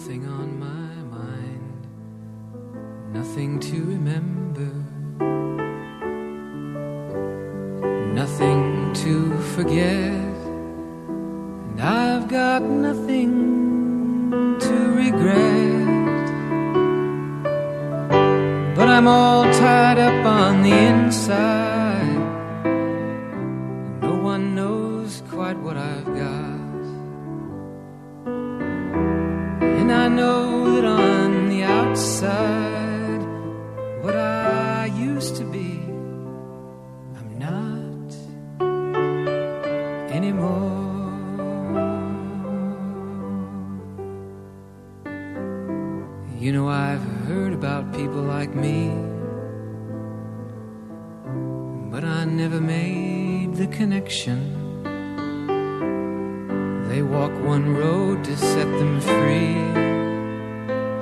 Nothing 0.00 0.26
on 0.26 0.58
my 0.58 0.94
mind, 1.16 1.86
nothing 3.12 3.60
to 3.60 3.76
remember, 3.84 4.72
nothing 8.20 8.92
to 8.92 9.12
forget, 9.56 10.12
and 11.68 11.80
I've 11.80 12.28
got 12.28 12.60
nothing 12.62 13.32
to 14.66 14.74
regret. 15.04 16.26
But 18.76 18.88
I'm 18.88 19.06
all 19.08 19.44
tied 19.64 19.98
up 19.98 20.26
on 20.26 20.60
the 20.60 20.76
inside, 20.90 22.20
and 22.66 24.00
no 24.02 24.14
one 24.32 24.54
knows 24.54 25.22
quite 25.30 25.58
what 25.64 25.78
I've 25.78 26.10
got. 26.24 26.82
And 29.78 29.88
I 30.04 30.08
know 30.08 30.74
that 30.74 30.84
on 30.84 31.48
the 31.48 31.62
outside, 31.62 32.59
You 46.50 46.56
know, 46.56 46.68
I've 46.68 47.04
heard 47.28 47.52
about 47.52 47.92
people 47.94 48.22
like 48.22 48.52
me, 48.56 48.88
but 51.92 52.02
I 52.02 52.24
never 52.24 52.60
made 52.60 53.54
the 53.54 53.68
connection. 53.68 54.82
They 56.88 57.02
walk 57.02 57.30
one 57.44 57.72
road 57.72 58.24
to 58.24 58.36
set 58.36 58.66
them 58.80 59.00
free 59.00 59.54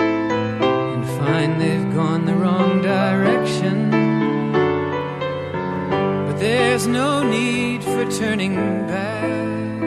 and 0.05 1.07
find 1.19 1.59
they've 1.59 1.95
gone 1.95 2.27
the 2.27 2.35
wrong 2.35 2.83
direction. 2.83 3.91
But 6.27 6.39
there's 6.41 6.87
no 6.87 7.23
need 7.23 7.83
for 7.83 8.05
turning 8.11 8.55
back, 8.87 9.81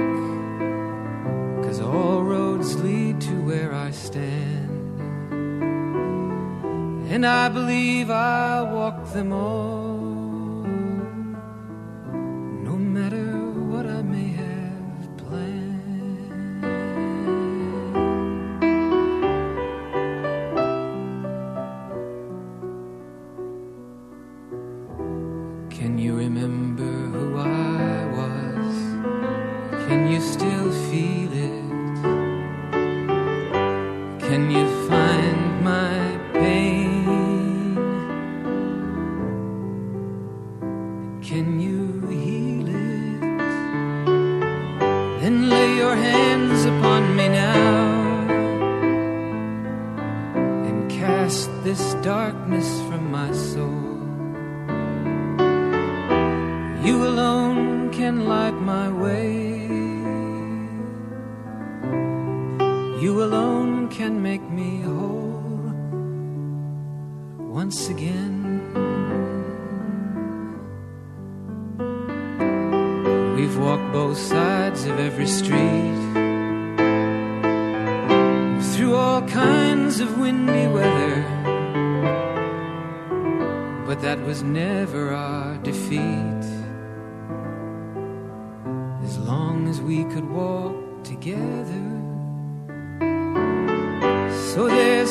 cause 1.64 1.80
all 1.80 2.24
roads 2.24 2.82
lead 2.82 3.22
to 3.22 3.34
where 3.44 3.72
I 3.72 3.92
stand. 3.92 4.51
And 7.14 7.26
I 7.26 7.50
believe 7.50 8.10
I'll 8.10 8.68
walk 8.74 9.12
them 9.12 9.34
all, 9.34 9.81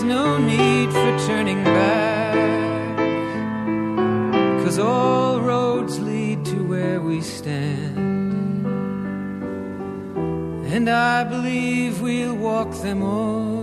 there's 0.01 0.09
no 0.15 0.39
need 0.39 0.91
for 0.91 1.27
turning 1.27 1.63
back. 1.63 2.97
Cause 4.65 4.79
all 4.79 5.41
roads 5.41 6.01
lead 6.01 6.45
to 6.47 6.65
where 6.67 7.01
we 7.03 7.21
stand. 7.21 7.99
And 10.73 10.89
I 10.89 11.25
believe 11.25 12.01
we'll 12.01 12.35
walk 12.35 12.73
them 12.83 13.03
all. 13.03 13.60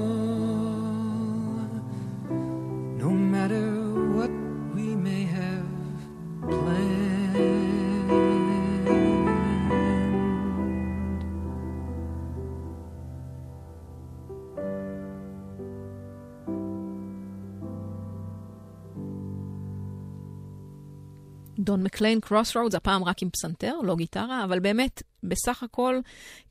מקליין 21.97 22.19
קרוסרודס, 22.19 22.75
הפעם 22.75 23.03
רק 23.03 23.21
עם 23.21 23.29
פסנתר, 23.29 23.73
לא 23.83 23.95
גיטרה, 23.95 24.43
אבל 24.43 24.60
באמת, 24.60 25.03
בסך 25.23 25.63
הכל, 25.63 25.99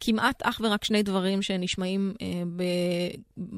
כמעט 0.01 0.43
אך 0.43 0.61
ורק 0.65 0.85
שני 0.85 1.03
דברים 1.03 1.43
שנשמעים 1.43 2.15
אה, 2.23 2.43
ב, 2.57 2.63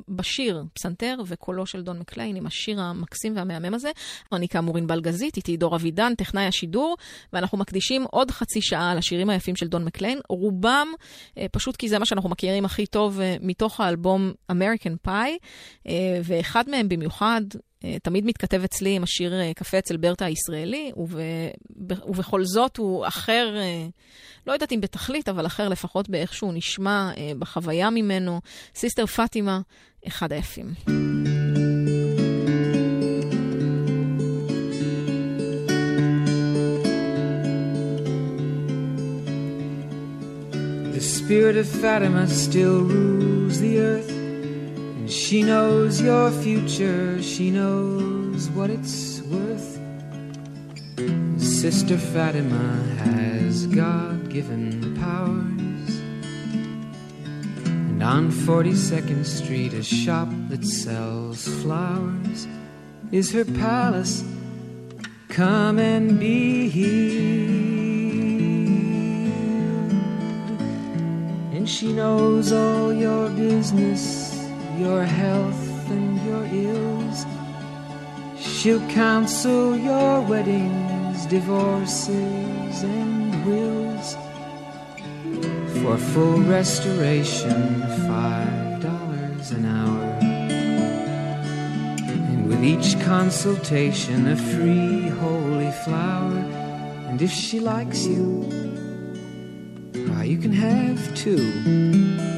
בשיר, 0.09 0.64
פסנתר 0.74 1.18
וקולו 1.27 1.66
של 1.66 1.83
דון 1.83 1.98
מקליין, 1.98 2.37
עם 2.37 2.46
השיר 2.46 2.81
המקסים 2.81 3.37
והמהמם 3.37 3.74
הזה. 3.74 3.90
אני 4.33 4.48
כאמור 4.48 4.79
ענבל 4.79 5.01
איתי 5.37 5.57
דור 5.57 5.77
אבידן, 5.77 6.14
טכנאי 6.14 6.44
השידור, 6.44 6.96
ואנחנו 7.33 7.59
מקדישים 7.59 8.05
עוד 8.11 8.31
חצי 8.31 8.62
שעה 8.62 8.94
לשירים 8.94 9.31
היפים 9.31 9.57
של 9.57 9.68
דון 9.68 9.85
מקליין, 9.85 10.20
רובם, 10.29 10.88
אה, 11.38 11.46
פשוט 11.53 11.77
כי 11.77 11.88
זה 11.88 11.98
מה 11.98 12.07
שאנחנו 12.07 12.29
מכירים 12.29 12.64
הכי 12.64 12.87
טוב 12.87 13.20
אה, 13.20 13.37
מתוך 13.40 13.81
האלבום 13.81 14.33
American 14.53 15.09
Pie, 15.09 15.38
אה, 15.88 16.20
ואחד 16.24 16.68
מהם 16.68 16.88
במיוחד, 16.88 17.42
תמיד 18.03 18.27
מתכתב 18.27 18.62
אצלי 18.64 18.97
עם 18.97 19.03
השיר 19.03 19.41
אה, 19.41 19.55
קפה 19.55 19.79
אצל 19.79 19.97
ברטה 19.97 20.25
הישראלי, 20.25 20.93
וב, 20.97 21.17
ובכל 22.07 22.45
זאת 22.45 22.77
הוא 22.77 23.07
אחר, 23.07 23.55
אה, 23.57 23.87
לא 24.47 24.53
יודעת 24.53 24.73
אם 24.73 24.81
בתכלית, 24.81 25.29
אבל 25.29 25.47
אחר 25.47 25.69
לפחות 25.69 26.09
באיך 26.09 26.35
שהוא 26.35 26.53
נשמע, 26.55 27.11
אה, 27.17 27.33
בחוויה 27.38 27.91
ממנו. 27.91 28.41
סיסטר 28.75 29.07
פאטימה, 29.07 29.61
אחד 30.07 30.33
היפים. 30.33 30.75
The 40.95 41.05
spirit 41.19 41.57
of 41.57 41.69
Fatima 41.83 42.27
still 42.27 42.79
rules 42.93 43.61
the 43.61 43.79
earth, 43.79 44.11
she 45.09 45.42
knows 45.42 46.01
your 46.01 46.31
future, 46.31 47.23
she 47.23 47.51
knows 47.51 48.49
what 48.51 48.71
it's 48.71 49.21
worth. 49.23 49.79
Sister 51.38 51.99
Fatima 51.99 52.83
has 52.99 53.66
God 53.66 54.31
given 54.31 54.94
powers, 54.97 56.01
and 57.64 58.03
on 58.03 58.31
42nd 58.31 59.25
Street, 59.25 59.73
a 59.75 59.83
shop 59.83 60.29
that 60.49 60.64
sells 60.64 61.49
flowers 61.62 62.47
is 63.11 63.33
her 63.33 63.44
palace. 63.44 64.23
Come 65.29 65.79
and 65.79 66.18
be 66.18 66.68
healed. 66.68 67.49
And 71.55 71.68
she 71.68 71.92
knows 71.92 72.53
all 72.53 72.92
your 72.92 73.31
business, 73.31 74.28
your 74.79 75.05
health 75.05 75.91
and 75.91 76.21
your 76.25 76.45
ills. 76.47 77.27
She'll 78.38 78.87
counsel 78.88 79.77
your 79.77 80.21
weddings, 80.23 81.27
divorces, 81.27 82.83
and 82.83 83.45
wills. 83.45 84.17
For 85.83 85.97
full 85.97 86.41
restoration, 86.43 87.81
five 88.07 88.81
dollars 88.81 89.51
an 89.51 89.64
hour. 89.67 90.19
And 92.31 92.49
with 92.49 92.64
each 92.64 93.01
consultation, 93.01 94.29
a 94.29 94.37
free 94.37 95.09
holy 95.09 95.73
flower. 95.85 96.38
And 97.09 97.21
if 97.21 97.33
she 97.33 97.59
likes 97.59 98.07
you, 98.07 98.43
why, 100.07 100.25
you 100.25 100.38
can 100.38 100.53
have 100.53 101.14
two. 101.14 102.38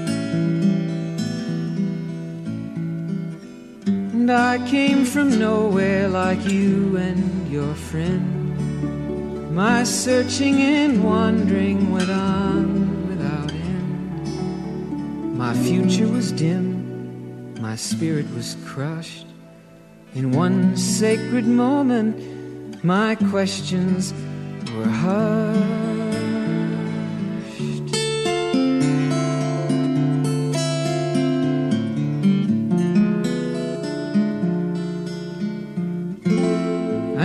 I 4.30 4.58
came 4.68 5.04
from 5.04 5.38
nowhere 5.38 6.08
like 6.08 6.44
you 6.44 6.96
and 6.96 7.50
your 7.50 7.74
friend. 7.74 9.54
My 9.54 9.82
searching 9.82 10.60
and 10.60 11.02
wandering 11.02 11.90
went 11.90 12.10
on 12.10 13.08
without 13.08 13.50
end. 13.52 15.36
My 15.36 15.52
future 15.54 16.06
was 16.06 16.30
dim, 16.30 17.60
my 17.60 17.74
spirit 17.74 18.32
was 18.34 18.56
crushed. 18.64 19.26
In 20.14 20.32
one 20.32 20.76
sacred 20.76 21.46
moment, 21.46 22.84
my 22.84 23.16
questions 23.16 24.14
were 24.76 24.84
hushed. 24.84 25.89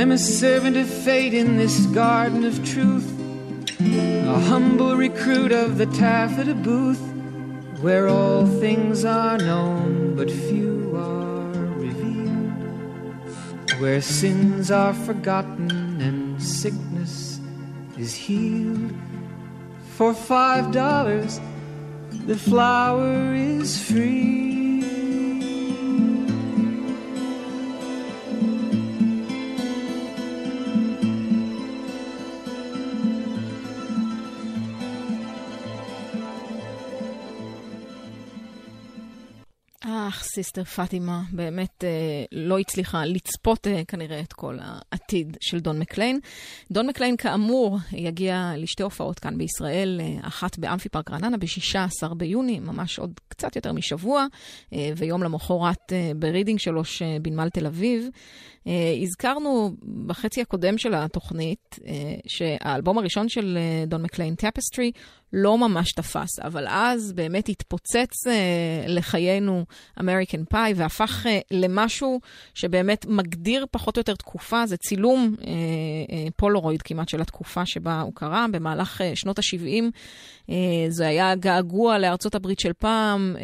I'm 0.05 0.11
a 0.11 0.19
servant 0.19 0.77
of 0.77 0.87
fate 0.87 1.33
in 1.33 1.57
this 1.57 1.87
garden 1.87 2.45
of 2.45 2.63
truth, 2.63 3.11
a 3.79 4.39
humble 4.39 4.95
recruit 4.95 5.51
of 5.51 5.79
the 5.79 5.87
taffeta 5.87 6.53
booth, 6.53 7.01
where 7.81 8.07
all 8.07 8.45
things 8.45 9.03
are 9.03 9.39
known 9.39 10.15
but 10.15 10.29
few 10.29 10.95
are 10.95 11.49
revealed, 11.73 12.53
where 13.81 13.99
sins 13.99 14.69
are 14.69 14.93
forgotten 14.93 15.99
and 15.99 16.39
sickness 16.39 17.39
is 17.97 18.13
healed. 18.13 18.93
For 19.95 20.13
five 20.13 20.71
dollars, 20.71 21.41
the 22.27 22.37
flower 22.37 23.33
is 23.33 23.81
free. 23.89 24.64
סיסטר 40.35 40.63
פאטימה 40.63 41.21
באמת 41.31 41.83
אה, 41.83 41.89
לא 42.31 42.59
הצליחה 42.59 43.05
לצפות 43.05 43.67
אה, 43.67 43.81
כנראה 43.87 44.19
את 44.19 44.33
כל 44.33 44.57
העתיד 44.61 45.37
של 45.41 45.59
דון 45.59 45.79
מקליין. 45.79 46.19
דון 46.71 46.87
מקליין, 46.87 47.17
כאמור, 47.17 47.77
יגיע 47.91 48.53
לשתי 48.57 48.83
הופעות 48.83 49.19
כאן 49.19 49.37
בישראל, 49.37 50.01
אה, 50.03 50.27
אחת 50.27 50.57
באמפי 50.57 50.89
פארק 50.89 51.11
רעננה 51.11 51.37
ב-16 51.37 52.13
ביוני, 52.13 52.59
ממש 52.59 52.99
עוד 52.99 53.19
קצת 53.27 53.55
יותר 53.55 53.73
משבוע, 53.73 54.25
אה, 54.73 54.89
ויום 54.97 55.23
למחרת 55.23 55.93
אה, 55.93 56.11
ברידינג 56.15 56.59
שלוש 56.59 57.01
אה, 57.01 57.17
בנמל 57.21 57.49
תל 57.49 57.65
אביב. 57.65 58.09
Uh, 58.65 59.03
הזכרנו 59.03 59.75
בחצי 60.05 60.41
הקודם 60.41 60.77
של 60.77 60.93
התוכנית 60.93 61.75
uh, 61.79 61.81
שהאלבום 62.27 62.97
הראשון 62.97 63.29
של 63.29 63.57
uh, 63.57 63.89
דון 63.89 64.01
מקליין, 64.01 64.35
טפסטרי, 64.35 64.91
לא 65.33 65.57
ממש 65.57 65.91
תפס, 65.91 66.39
אבל 66.39 66.65
אז 66.67 67.13
באמת 67.13 67.49
התפוצץ 67.49 68.27
uh, 68.27 68.29
לחיינו 68.87 69.65
אמריקן 69.99 70.45
פאי 70.45 70.73
והפך 70.75 71.25
uh, 71.25 71.29
למשהו 71.51 72.19
שבאמת 72.53 73.05
מגדיר 73.09 73.65
פחות 73.71 73.97
או 73.97 73.99
יותר 73.99 74.15
תקופה, 74.15 74.65
זה 74.65 74.77
צילום 74.77 75.35
uh, 75.39 75.43
uh, 75.43 75.45
פולורויד 76.35 76.81
כמעט 76.81 77.09
של 77.09 77.21
התקופה 77.21 77.65
שבה 77.65 78.01
הוא 78.01 78.13
קרה, 78.15 78.45
במהלך 78.51 79.01
uh, 79.01 79.03
שנות 79.15 79.39
ה-70. 79.39 79.83
Uh, 80.49 80.51
זה 80.89 81.07
היה 81.07 81.35
געגוע 81.35 81.97
לארצות 81.97 82.35
הברית 82.35 82.59
של 82.59 82.73
פעם, 82.73 83.35
uh, 83.37 83.41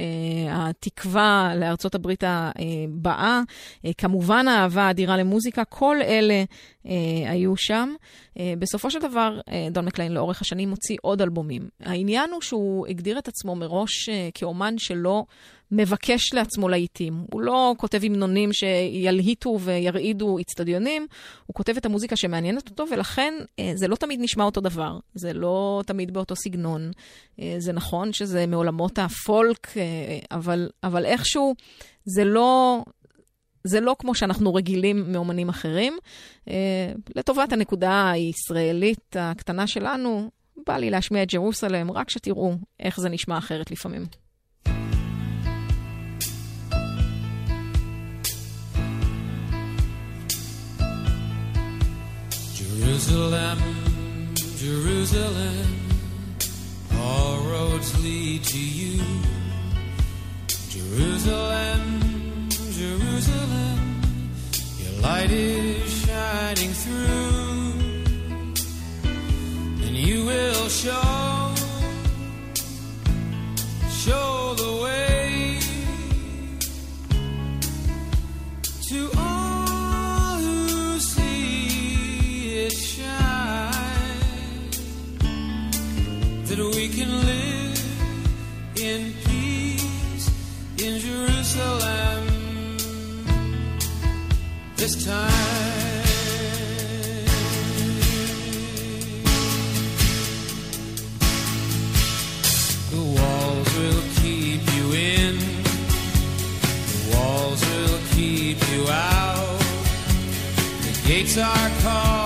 התקווה 0.52 1.54
לארצות 1.56 1.96
הברית 1.96 2.24
הבאה, 2.28 3.42
uh, 3.86 3.90
כמובן 3.98 4.48
האהבה 4.48 4.84
האדירה 4.84 5.18
למוזיקה, 5.18 5.66
כל 5.66 5.98
אלה 6.02 6.44
היו 7.28 7.58
שם. 7.58 7.94
Uh, 8.38 8.42
בסופו 8.60 8.92
של 8.92 9.00
דבר, 9.00 9.40
uh, 9.40 9.52
דון 9.72 9.86
מקליין 9.86 10.12
לאורך 10.12 10.42
השנים 10.42 10.70
מוציא 10.70 10.98
עוד 11.02 11.22
אלבומים. 11.22 11.70
העניין 11.80 12.32
הוא 12.32 12.42
שהוא 12.42 12.88
הגדיר 12.88 13.20
את 13.20 13.28
עצמו 13.28 13.56
מראש 13.56 14.10
uh, 14.10 14.12
כאומן 14.34 14.78
שלא 14.78 15.26
מבקש 15.72 16.34
לעצמו 16.34 16.70
להיטים. 16.70 17.26
הוא 17.34 17.42
לא 17.42 17.74
כותב 17.78 18.04
המנונים 18.04 18.50
שילהיטו 18.54 19.60
וירעידו 19.60 20.38
איצטדיונים, 20.38 21.08
הוא 21.46 21.54
כותב 21.54 21.78
את 21.78 21.86
המוזיקה 21.86 22.16
שמעניינת 22.16 22.70
אותו, 22.70 22.86
ולכן 22.92 23.34
uh, 23.40 23.64
זה 23.76 23.88
לא 23.88 23.96
תמיד 23.96 24.20
נשמע 24.22 24.44
אותו 24.44 24.62
דבר, 24.62 25.00
זה 25.14 25.34
לא 25.34 25.82
תמיד 25.86 26.14
באותו 26.14 26.36
סגנון. 26.36 26.92
Uh, 26.92 27.42
זה 27.58 27.74
נכון 27.74 28.14
שזה 28.14 28.46
מעולמות 28.46 29.00
הפולק, 29.00 29.68
uh, 29.68 29.78
אבל, 30.32 30.70
אבל 30.84 31.06
איכשהו 31.06 31.56
זה 32.06 32.24
לא... 32.24 32.84
זה 33.64 33.80
לא 33.80 33.96
כמו 34.00 34.16
שאנחנו 34.16 34.54
רגילים 34.54 35.12
מאומנים 35.12 35.50
אחרים. 35.50 35.98
Uh, 36.46 36.52
לטובת 37.16 37.54
הנקודה 37.54 38.12
הישראלית 38.12 39.16
הקטנה 39.20 39.68
שלנו, 39.68 40.30
בא 40.68 40.78
לי 40.78 40.90
להשמיע 40.90 41.24
את 41.24 41.34
ג'רוסלם, 41.34 41.92
רק 41.92 42.10
שתראו 42.10 42.54
איך 42.80 43.00
זה 43.00 43.10
נשמע 43.10 43.38
אחרת 43.38 43.72
לפעמים. 43.72 44.06
Jerusalem, 52.82 53.60
Jerusalem, 54.64 55.68
all 56.94 57.38
roads 57.54 57.90
lead 58.04 58.44
to 58.44 58.60
you. 58.60 59.02
Jerusalem, 60.70 62.21
Jerusalem, 62.82 64.02
your 64.80 65.02
light 65.04 65.30
is 65.30 66.04
shining 66.04 66.74
through, 66.74 67.74
and 69.86 69.96
you 69.96 70.26
will 70.26 70.68
show, 70.68 71.54
show 73.92 74.56
the 74.56 74.82
way. 74.84 75.11
The 111.34 111.44
gates 111.44 112.21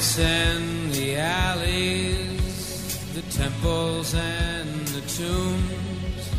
markets 0.00 0.18
and 0.18 0.92
the 0.92 1.16
alleys, 1.16 3.12
the 3.14 3.22
temples 3.32 4.14
and 4.14 4.86
the 4.88 5.00
tombs, 5.02 6.30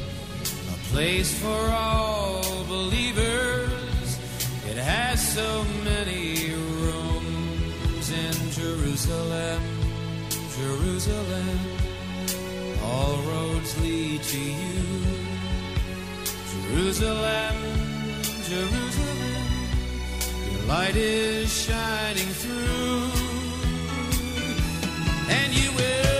a 0.69 0.77
place 0.91 1.31
for 1.39 1.69
all 1.69 2.63
believers. 2.65 4.17
It 4.67 4.77
has 4.77 5.21
so 5.35 5.63
many 5.83 6.55
rooms 6.55 8.11
in 8.11 8.33
Jerusalem, 8.51 9.61
Jerusalem. 10.57 11.59
All 12.83 13.17
roads 13.29 13.79
lead 13.81 14.23
to 14.23 14.39
you, 14.39 15.05
Jerusalem, 16.51 17.55
Jerusalem. 18.49 19.45
Your 20.51 20.61
light 20.67 20.95
is 20.95 21.53
shining 21.53 22.31
through, 22.41 23.20
and 25.31 25.53
you 25.53 25.71
will 25.71 26.10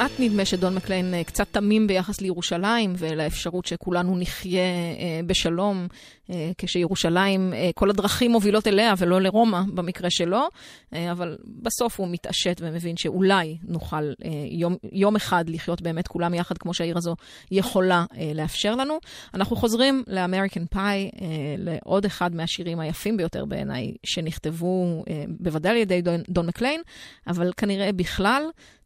כמעט 0.00 0.12
נדמה 0.18 0.44
שדון 0.44 0.74
מקליין 0.74 1.14
אה, 1.14 1.24
קצת 1.24 1.46
תמים 1.50 1.86
ביחס 1.86 2.20
לירושלים 2.20 2.92
ולאפשרות 2.98 3.66
שכולנו 3.66 4.16
נחיה 4.18 4.60
אה, 4.60 5.20
בשלום, 5.26 5.86
אה, 6.30 6.50
כשירושלים, 6.58 7.52
כל 7.74 7.90
הדרכים 7.90 8.30
מובילות 8.30 8.66
אליה 8.66 8.94
ולא 8.98 9.20
לרומא 9.20 9.60
במקרה 9.74 10.10
שלו, 10.10 10.48
אבל 10.92 11.36
בסוף 11.62 12.00
הוא 12.00 12.08
מתעשת 12.10 12.60
ומבין 12.60 12.96
שאולי 12.96 13.56
נוכל 13.62 14.12
יום, 14.50 14.76
יום 14.92 15.16
אחד 15.16 15.44
לחיות 15.48 15.82
באמת 15.82 16.08
כולם 16.08 16.34
יחד 16.34 16.58
כמו 16.58 16.74
שהעיר 16.74 16.98
הזו 16.98 17.16
יכולה 17.50 18.04
לאפשר 18.34 18.74
לנו. 18.74 18.98
אנחנו 19.34 19.56
חוזרים 19.56 20.02
לאמריקן 20.06 20.66
פאי, 20.66 21.10
לעוד 21.58 22.04
אחד 22.04 22.34
מהשירים 22.34 22.80
היפים 22.80 23.16
ביותר 23.16 23.44
בעיניי 23.44 23.94
שנכתבו 24.06 25.04
בוודאי 25.28 25.70
על 25.70 25.76
ידי 25.76 26.02
דון, 26.02 26.20
דון 26.28 26.46
מקליין, 26.46 26.80
אבל 27.26 27.52
כנראה 27.56 27.92
בכלל. 27.92 28.42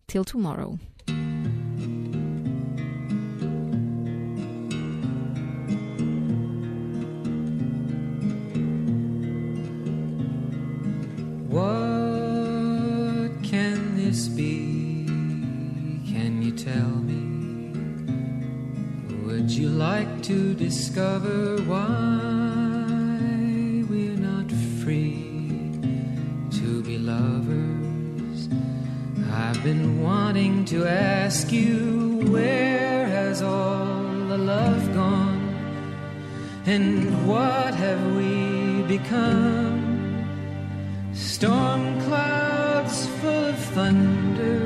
Till 0.06 0.24
tomorrow. 0.24 0.93
You 19.56 19.68
like 19.68 20.22
to 20.22 20.54
discover 20.54 21.56
why 21.62 21.84
we're 23.88 24.16
not 24.16 24.50
free 24.82 25.70
to 26.50 26.82
be 26.82 26.98
lovers? 26.98 28.48
I've 29.32 29.62
been 29.62 30.02
wanting 30.02 30.64
to 30.66 30.86
ask 30.86 31.52
you 31.52 32.22
where 32.30 33.06
has 33.06 33.42
all 33.42 34.02
the 34.28 34.38
love 34.38 34.92
gone? 34.92 35.42
And 36.66 37.28
what 37.28 37.74
have 37.74 38.16
we 38.16 38.82
become? 38.88 39.82
Storm 41.12 42.00
clouds 42.02 43.06
full 43.20 43.44
of 43.46 43.58
thunder 43.76 44.60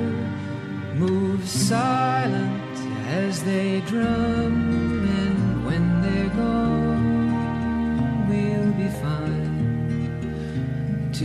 move 0.95 1.49
silent 1.49 2.59
as 3.09 3.43
they 3.43 3.81
drum, 3.87 4.58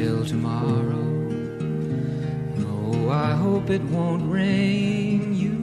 till 0.04 0.26
tomorrow. 0.26 1.06
Oh, 2.68 3.10
I 3.10 3.32
hope 3.44 3.70
it 3.70 3.82
won't 3.84 4.30
rain. 4.30 5.34
You 5.44 5.56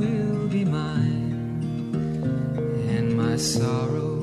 will 0.00 0.48
be 0.48 0.64
mine, 0.64 1.36
and 2.94 3.16
my 3.16 3.36
sorrow 3.36 4.16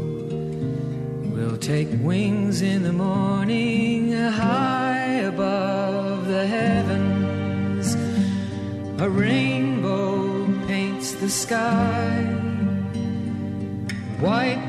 will 1.34 1.58
take 1.58 1.88
wings 2.02 2.62
in 2.62 2.84
the 2.84 2.92
morning 2.92 4.12
high 4.12 5.14
above 5.34 6.28
the 6.28 6.46
heavens. 6.46 7.96
A 9.00 9.10
rainbow 9.10 10.46
paints 10.68 11.14
the 11.14 11.30
sky. 11.30 12.12
White 14.20 14.61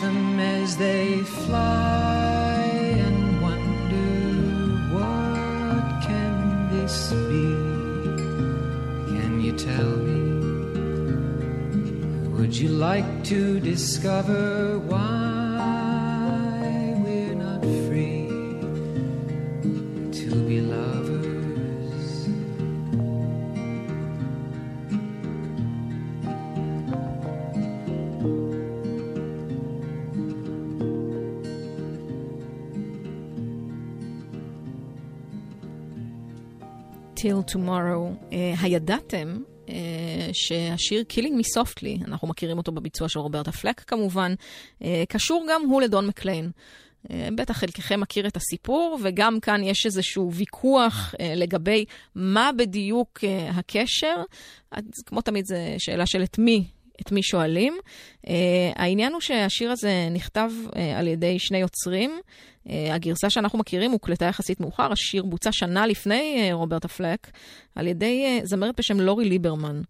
them 0.00 0.38
as 0.38 0.76
they 0.76 1.22
fly 1.22 2.60
and 3.06 3.42
wonder 3.42 4.10
what 4.94 5.86
can 6.06 6.34
this 6.72 7.12
be? 7.30 7.48
Can 9.12 9.40
you 9.40 9.52
tell 9.52 9.92
me? 10.08 10.20
Would 12.36 12.56
you 12.56 12.68
like 12.68 13.24
to 13.24 13.60
discover 13.60 14.78
why 14.78 15.07
Till 37.28 37.54
Tomorrow. 37.54 38.30
Uh, 38.30 38.34
הידעתם 38.60 39.38
uh, 39.66 39.70
שהשיר 40.32 41.04
Killing 41.12 41.40
Me 41.40 41.60
Softly, 41.60 42.04
אנחנו 42.04 42.28
מכירים 42.28 42.58
אותו 42.58 42.72
בביצוע 42.72 43.08
של 43.08 43.18
רוברטה 43.18 43.52
פלק 43.52 43.80
כמובן, 43.80 44.34
uh, 44.80 44.84
קשור 45.08 45.46
גם 45.50 45.62
הוא 45.68 45.82
לדון 45.82 46.06
מקליין. 46.06 46.50
Uh, 47.06 47.10
בטח 47.34 47.56
חלקכם 47.58 48.00
מכיר 48.00 48.26
את 48.26 48.36
הסיפור, 48.36 48.98
וגם 49.02 49.40
כאן 49.40 49.64
יש 49.64 49.86
איזשהו 49.86 50.32
ויכוח 50.32 51.14
uh, 51.14 51.22
לגבי 51.36 51.84
מה 52.14 52.50
בדיוק 52.56 53.18
uh, 53.18 53.54
הקשר. 53.54 54.22
אז 54.70 54.84
כמו 55.06 55.20
תמיד, 55.20 55.44
זו 55.46 55.54
שאלה 55.78 56.06
של 56.06 56.22
את 56.22 56.38
מי 56.38 56.64
את 57.00 57.12
מי 57.12 57.22
שואלים. 57.22 57.78
Uh, 58.26 58.28
העניין 58.76 59.12
הוא 59.12 59.20
שהשיר 59.20 59.70
הזה 59.70 60.08
נכתב 60.10 60.50
uh, 60.66 60.78
על 60.96 61.08
ידי 61.08 61.38
שני 61.38 61.58
יוצרים. 61.58 62.20
Uh, 62.66 62.70
הגרסה 62.90 63.30
שאנחנו 63.30 63.58
מכירים 63.58 63.90
הוקלטה 63.90 64.24
יחסית 64.24 64.60
מאוחר, 64.60 64.92
השיר 64.92 65.24
בוצע 65.24 65.52
שנה 65.52 65.86
לפני 65.86 66.50
uh, 66.50 66.54
רוברטה 66.54 66.88
פלק, 66.88 67.30
על 67.74 67.86
ידי 67.86 68.40
uh, 68.42 68.46
זמרת 68.46 68.74
בשם 68.78 69.00
לורי 69.00 69.28
ליברמן. 69.28 69.82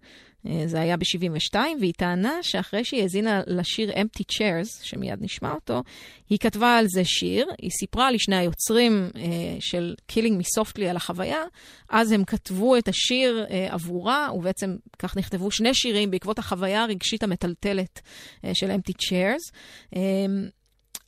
Uh, 0.49 0.51
זה 0.67 0.81
היה 0.81 0.97
ב-72, 0.97 1.57
והיא 1.81 1.93
טענה 1.97 2.43
שאחרי 2.43 2.85
שהיא 2.85 3.03
האזינה 3.03 3.41
לשיר 3.47 3.91
Empty 3.91 4.23
Chairs, 4.33 4.85
שמיד 4.85 5.19
נשמע 5.21 5.53
אותו, 5.53 5.83
היא 6.31 6.39
כתבה 6.39 6.77
על 6.77 6.87
זה 6.89 7.05
שיר, 7.05 7.47
היא 7.59 7.71
סיפרה 7.71 8.11
לשני 8.11 8.37
היוצרים 8.37 9.11
uh, 9.15 9.19
של 9.61 9.95
Killing 10.13 10.41
Me 10.41 10.61
Softly 10.61 10.85
על 10.85 10.97
החוויה, 10.97 11.43
אז 11.89 12.13
הם 12.13 12.25
כתבו 12.25 12.77
את 12.77 12.89
השיר 12.89 13.47
uh, 13.49 13.75
עבורה, 13.75 14.29
ובעצם 14.35 14.77
כך 14.99 15.17
נכתבו 15.17 15.51
שני 15.51 15.75
שירים 15.75 16.11
בעקבות 16.11 16.39
החוויה 16.39 16.83
הרגשית 16.83 17.23
המטלטלת 17.23 18.01
uh, 18.01 18.49
של 18.55 18.71
Empty 18.71 18.93
Chairs. 18.93 19.55
Uh, 19.95 19.99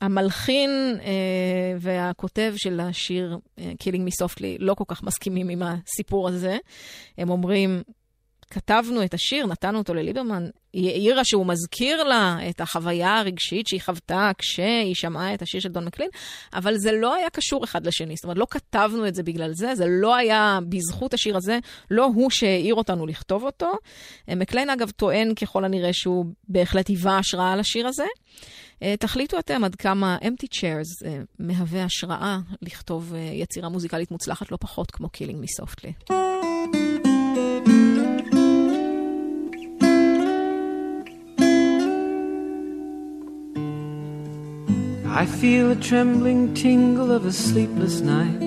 המלחין 0.00 0.70
אה, 1.02 1.74
והכותב 1.78 2.54
של 2.56 2.80
השיר 2.80 3.38
אה, 3.58 3.72
Killing 3.82 4.08
Me 4.08 4.24
Softly 4.24 4.56
לא 4.58 4.74
כל 4.74 4.84
כך 4.88 5.02
מסכימים 5.02 5.48
עם 5.48 5.62
הסיפור 5.62 6.28
הזה. 6.28 6.58
הם 7.18 7.30
אומרים, 7.30 7.82
כתבנו 8.50 9.04
את 9.04 9.14
השיר, 9.14 9.46
נתנו 9.46 9.78
אותו 9.78 9.94
לליברמן, 9.94 10.48
היא 10.72 10.90
העירה 10.90 11.24
שהוא 11.24 11.46
מזכיר 11.46 12.02
לה 12.02 12.38
את 12.48 12.60
החוויה 12.60 13.18
הרגשית 13.18 13.66
שהיא 13.66 13.80
חוותה 13.80 14.30
כשהיא 14.38 14.94
שמעה 14.94 15.34
את 15.34 15.42
השיר 15.42 15.60
של 15.60 15.68
דון 15.68 15.84
מקלין, 15.84 16.08
אבל 16.54 16.76
זה 16.78 16.92
לא 16.92 17.14
היה 17.14 17.30
קשור 17.30 17.64
אחד 17.64 17.86
לשני. 17.86 18.16
זאת 18.16 18.24
אומרת, 18.24 18.38
לא 18.38 18.46
כתבנו 18.50 19.08
את 19.08 19.14
זה 19.14 19.22
בגלל 19.22 19.52
זה, 19.54 19.74
זה 19.74 19.84
לא 19.88 20.16
היה 20.16 20.58
בזכות 20.68 21.14
השיר 21.14 21.36
הזה, 21.36 21.58
לא 21.90 22.04
הוא 22.04 22.30
שהעיר 22.30 22.74
אותנו 22.74 23.06
לכתוב 23.06 23.44
אותו. 23.44 23.72
אה, 24.28 24.34
מקליין, 24.34 24.70
אגב, 24.70 24.90
טוען 24.90 25.34
ככל 25.34 25.64
הנראה 25.64 25.92
שהוא 25.92 26.26
בהחלט 26.48 26.88
היווה 26.88 27.18
השראה 27.18 27.56
לשיר 27.56 27.86
הזה. 27.86 28.06
אה, 28.82 28.94
תחליטו 28.96 29.38
אתם 29.38 29.64
עד 29.64 29.74
כמה 29.74 30.18
Empty 30.22 30.56
Chairs 30.56 31.06
אה, 31.06 31.18
מהווה 31.38 31.84
השראה 31.84 32.38
לכתוב 32.62 33.14
יצירה 33.32 33.68
מוזיקלית 33.68 34.10
מוצלחת 34.10 34.50
לא 34.50 34.56
פחות 34.60 34.90
כמו 34.90 35.08
Killing 35.16 35.44
Me 35.44 35.64
Softly. 35.64 36.12
I 45.20 45.26
feel 45.26 45.70
a 45.70 45.76
trembling 45.76 46.54
tingle 46.54 47.12
of 47.12 47.26
a 47.26 47.30
sleepless 47.30 48.00
night 48.00 48.40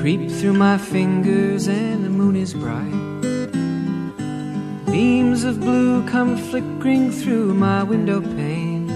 creep 0.00 0.30
through 0.30 0.54
my 0.54 0.78
fingers, 0.78 1.68
and 1.68 2.02
the 2.02 2.08
moon 2.08 2.34
is 2.34 2.54
bright. 2.54 3.20
Beams 4.86 5.44
of 5.44 5.60
blue 5.60 6.08
come 6.08 6.38
flickering 6.48 7.12
through 7.12 7.52
my 7.52 7.82
window 7.82 8.22
pane, 8.22 8.88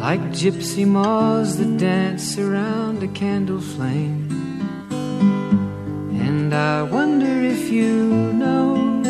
like 0.00 0.22
gypsy 0.30 0.86
moths 0.86 1.56
that 1.56 1.76
dance 1.76 2.38
around 2.38 3.02
a 3.02 3.08
candle 3.08 3.60
flame. 3.60 4.30
And 6.26 6.54
I 6.54 6.84
wonder 6.84 7.42
if 7.42 7.68
you 7.68 8.32
know 8.32 9.02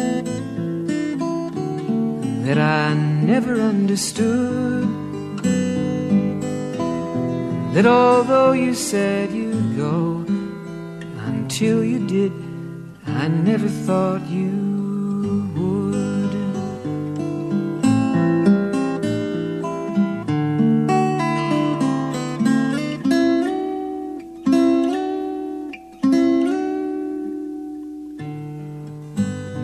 that 2.42 2.58
I 2.58 2.94
never 2.94 3.60
understood. 3.60 5.01
That 7.72 7.86
although 7.86 8.52
you 8.52 8.74
said 8.74 9.32
you'd 9.32 9.78
go, 9.78 10.26
until 11.24 11.82
you 11.82 12.06
did, 12.06 12.32
I 13.06 13.28
never 13.28 13.66
thought 13.66 14.20
you 14.26 14.50
would. 15.56 16.32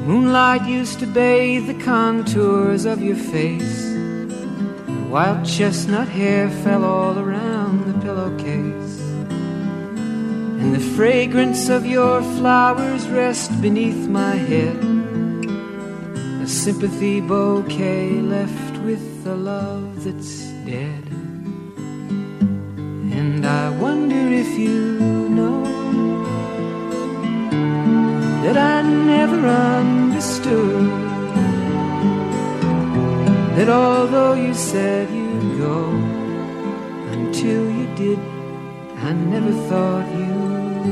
Moonlight 0.06 0.66
used 0.66 1.00
to 1.00 1.06
bathe 1.06 1.66
the 1.66 1.84
contours 1.84 2.86
of 2.86 3.02
your 3.02 3.16
face. 3.16 3.84
And 3.84 5.10
wild 5.10 5.44
chestnut 5.44 6.08
hair 6.08 6.48
fell 6.48 6.86
all 6.86 7.18
around 7.18 7.87
And 10.60 10.74
the 10.74 10.80
fragrance 10.96 11.68
of 11.68 11.86
your 11.86 12.22
flowers 12.22 13.08
rest 13.08 13.50
beneath 13.60 14.08
my 14.08 14.34
head. 14.34 14.76
A 16.42 16.46
sympathy 16.46 17.20
bouquet 17.20 18.20
left 18.20 18.78
with 18.78 19.26
a 19.26 19.34
love 19.34 20.04
that's 20.04 20.46
dead. 20.64 21.04
And 23.18 23.46
I 23.46 23.70
wonder 23.70 24.16
if 24.16 24.58
you 24.58 25.28
know 25.28 25.64
that 28.42 28.56
I 28.56 28.82
never 28.82 29.46
understood 29.46 31.08
that 33.56 33.68
although 33.68 34.34
you 34.34 34.54
said 34.54 35.10
you'd 35.10 35.58
go, 35.58 36.27
until 37.28 37.70
you 37.70 37.86
did, 37.94 38.18
I 39.06 39.12
never 39.12 39.52
thought 39.68 40.06
you 40.20 40.34
would. 40.42 40.86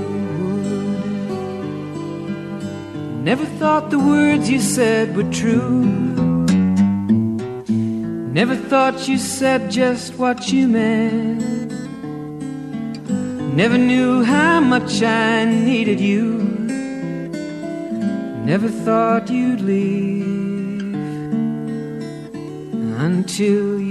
Never 3.24 3.46
thought 3.58 3.90
the 3.90 3.98
words 3.98 4.50
you 4.50 4.60
said 4.60 5.16
were 5.16 5.30
true. 5.32 5.84
Never 8.38 8.54
thought 8.54 9.08
you 9.08 9.16
said 9.16 9.70
just 9.70 10.18
what 10.18 10.52
you 10.52 10.68
meant. 10.68 11.72
Never 13.56 13.78
knew 13.78 14.22
how 14.22 14.60
much 14.60 15.02
I 15.02 15.46
needed 15.46 16.00
you. 16.00 16.24
Never 18.44 18.68
thought 18.68 19.30
you'd 19.30 19.62
leave 19.62 20.26
until 23.08 23.80
you 23.80 23.85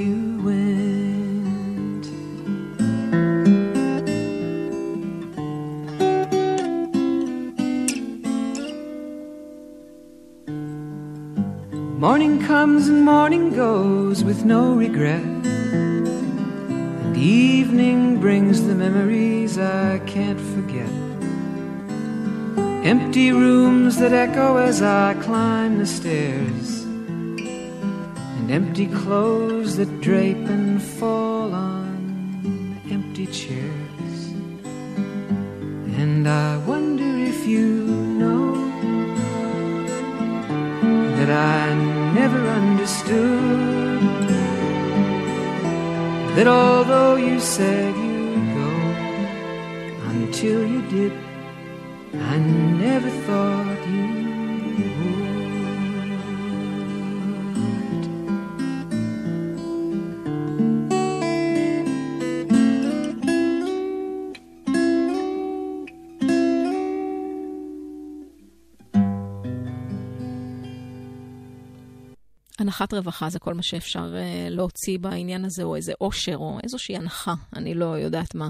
comes 12.66 12.88
and 12.88 13.06
morning 13.06 13.54
goes 13.54 14.24
with 14.24 14.44
no 14.44 14.74
regret. 14.74 15.22
And 17.04 17.16
evening 17.16 18.20
brings 18.20 18.66
the 18.66 18.74
memories 18.74 19.60
I 19.60 20.00
can't 20.08 20.42
forget. 20.54 20.90
Empty 22.84 23.32
rooms 23.32 23.98
that 23.98 24.14
echo 24.14 24.58
as 24.58 24.82
I 24.82 25.14
climb 25.26 25.78
the 25.78 25.86
stairs. 25.86 26.86
And 28.38 28.50
empty 28.50 28.88
clothes 28.88 29.78
that 29.78 30.02
drape 30.02 30.48
and 30.58 30.82
fall 30.82 31.54
on 31.54 32.82
empty 32.90 33.28
chairs. 33.28 34.18
And 36.02 36.28
I 36.28 36.58
wonder 36.66 37.12
if 37.32 37.46
you 37.46 37.86
know 38.22 38.56
that 41.18 41.30
I 41.30 41.85
never 42.28 42.48
understood. 42.50 44.02
That 46.36 46.48
although 46.48 47.16
you 47.18 47.40
said 47.40 47.96
you'd 47.96 48.48
go, 48.62 48.72
until 50.14 50.62
you 50.74 50.82
did, 50.96 51.14
I 52.34 52.38
never 52.86 53.12
thought 53.26 53.82
you 53.96 54.15
הנחת 72.62 72.94
רווחה 72.94 73.30
זה 73.30 73.40
כל 73.40 73.54
מה 73.54 73.64
שאפשר 73.64 74.14
uh, 74.14 74.50
להוציא 74.50 75.00
בעניין 75.00 75.46
הזה, 75.46 75.64
או 75.64 75.76
איזה 75.76 75.94
עושר, 75.98 76.38
או 76.38 76.60
איזושהי 76.64 76.96
הנחה, 76.96 77.34
אני 77.56 77.74
לא 77.74 77.86
יודעת 77.86 78.36
מה. 78.36 78.50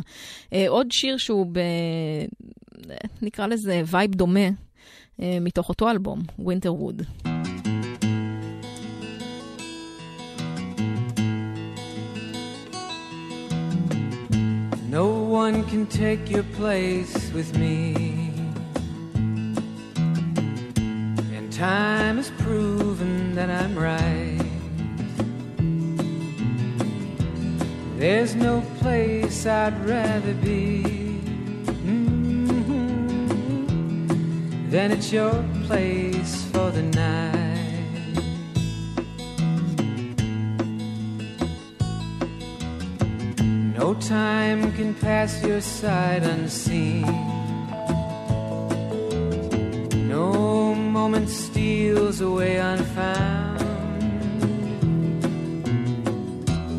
Uh, 0.49 0.55
עוד 0.67 0.87
שיר 0.91 1.17
שהוא 1.17 1.47
ב... 1.51 1.59
נקרא 3.21 3.47
לזה 3.47 3.81
וייב 3.85 4.15
דומה, 4.15 4.47
uh, 4.49 5.21
מתוך 5.41 5.69
אותו 5.69 5.89
אלבום, 5.89 6.21
Winter 6.39 6.71
Wood. 6.81 7.03
No 15.01 15.07
one 15.43 15.65
can 15.65 15.87
take 15.87 16.29
your 16.29 16.45
place 16.57 17.29
with 17.33 17.57
me. 17.57 18.24
Time 21.55 22.17
has 22.17 22.31
proven 22.31 23.33
that 23.33 23.49
I'm 23.49 23.79
right. 23.79 24.41
There's 27.97 28.35
no 28.35 28.61
place 28.79 29.45
I'd 29.45 29.79
rather 29.85 30.33
be 30.33 30.83
mhm, 31.85 32.59
than 34.69 34.91
at 34.91 35.13
your 35.13 35.45
place 35.63 36.43
for 36.51 36.71
the 36.71 36.81
night. 36.81 37.31
No 43.79 43.93
time 43.93 44.73
can 44.73 44.93
pass 44.95 45.41
your 45.41 45.61
side 45.61 46.23
unseen. 46.23 47.24
Moment 51.09 51.29
steals 51.29 52.19
away 52.19 52.55
unfound. 52.57 53.59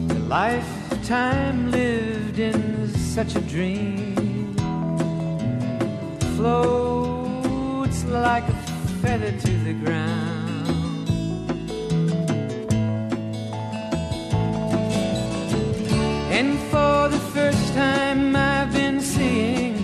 The 0.09 0.18
lifetime 0.39 1.70
lived 1.70 2.41
in 2.41 2.89
such 2.89 3.37
a 3.37 3.41
dream 3.43 4.53
floats 6.37 8.03
like 8.07 8.43
a 8.49 8.57
feather 9.01 9.31
to 9.31 9.53
the 9.68 9.74
ground. 9.74 11.09
And 16.39 16.59
for 16.72 17.09
the 17.14 17.22
first 17.33 17.64
time, 17.74 18.35
I've 18.35 18.72
been 18.72 19.01
seeing 19.01 19.77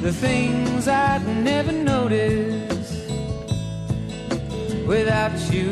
the 0.00 0.12
things 0.12 0.86
I'd 0.86 1.26
never 1.42 1.72
noticed 1.72 2.63
without 4.94 5.36
you. 5.52 5.70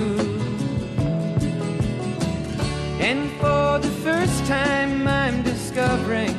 And 3.09 3.31
for 3.41 3.79
the 3.79 3.95
first 4.07 4.45
time, 4.47 5.07
I'm 5.07 5.45
discovering 5.45 6.35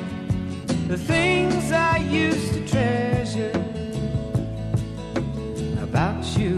the 0.89 0.97
things 0.97 1.71
I 1.71 1.97
used 2.25 2.49
to 2.55 2.61
treasure 2.67 3.55
about 5.88 6.25
you. 6.38 6.57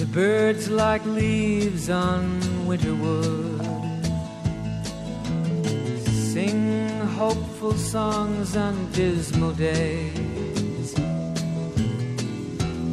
The 0.00 0.08
birds 0.12 0.68
like 0.68 1.04
leaves 1.06 1.88
on 1.88 2.22
winter 2.66 2.94
wood 2.94 3.59
songs 7.76 8.56
on 8.56 8.90
dismal 8.92 9.52
days. 9.52 10.94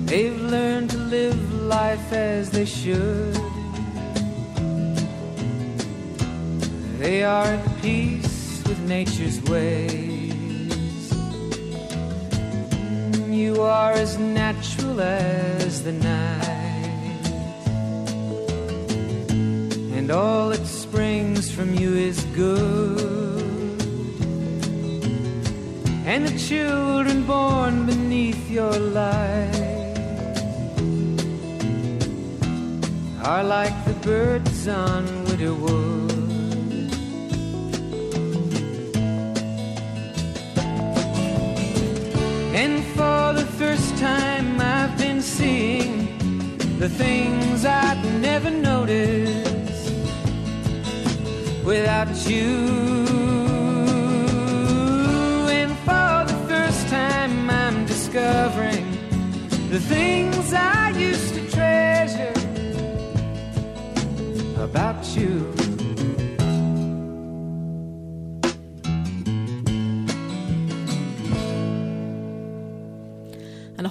They've 0.05 0.41
learned 0.41 0.89
to 0.89 0.97
live 0.97 1.53
life 1.63 2.11
as 2.11 2.49
they 2.49 2.65
should. 2.65 3.39
They 6.99 7.23
are 7.23 7.45
at 7.45 7.81
peace 7.81 8.61
with 8.67 8.79
nature's 8.81 9.41
ways. 9.43 11.13
You 13.29 13.61
are 13.61 13.93
as 13.93 14.17
natural 14.17 14.99
as 14.99 15.81
the 15.83 15.93
night, 15.93 17.23
and 19.97 20.11
all 20.11 20.49
that 20.49 20.65
springs 20.65 21.49
from 21.49 21.73
you 21.73 21.93
is 21.93 22.21
good. 22.35 23.26
And 26.07 26.25
the 26.25 26.39
children 26.39 27.25
born 27.25 27.85
beneath 27.85 28.49
your 28.49 28.71
light 28.71 29.99
are 33.21 33.43
like 33.43 33.75
the 33.83 33.93
birds 34.05 34.69
on 34.69 35.03
winter 35.25 35.53
wood. 35.53 36.91
And 42.55 42.85
for 42.95 43.33
the 43.33 43.45
first 43.59 43.97
time, 43.97 44.61
I've 44.61 44.97
been 44.97 45.21
seeing 45.21 46.07
the 46.79 46.87
things 46.87 47.65
I'd 47.65 48.01
never 48.21 48.49
noticed 48.49 49.91
without 51.65 52.15
you. 52.29 53.06
Discovering 58.27 58.91
the 59.69 59.79
things 59.79 60.51
I 60.53 60.89
used 60.89 61.26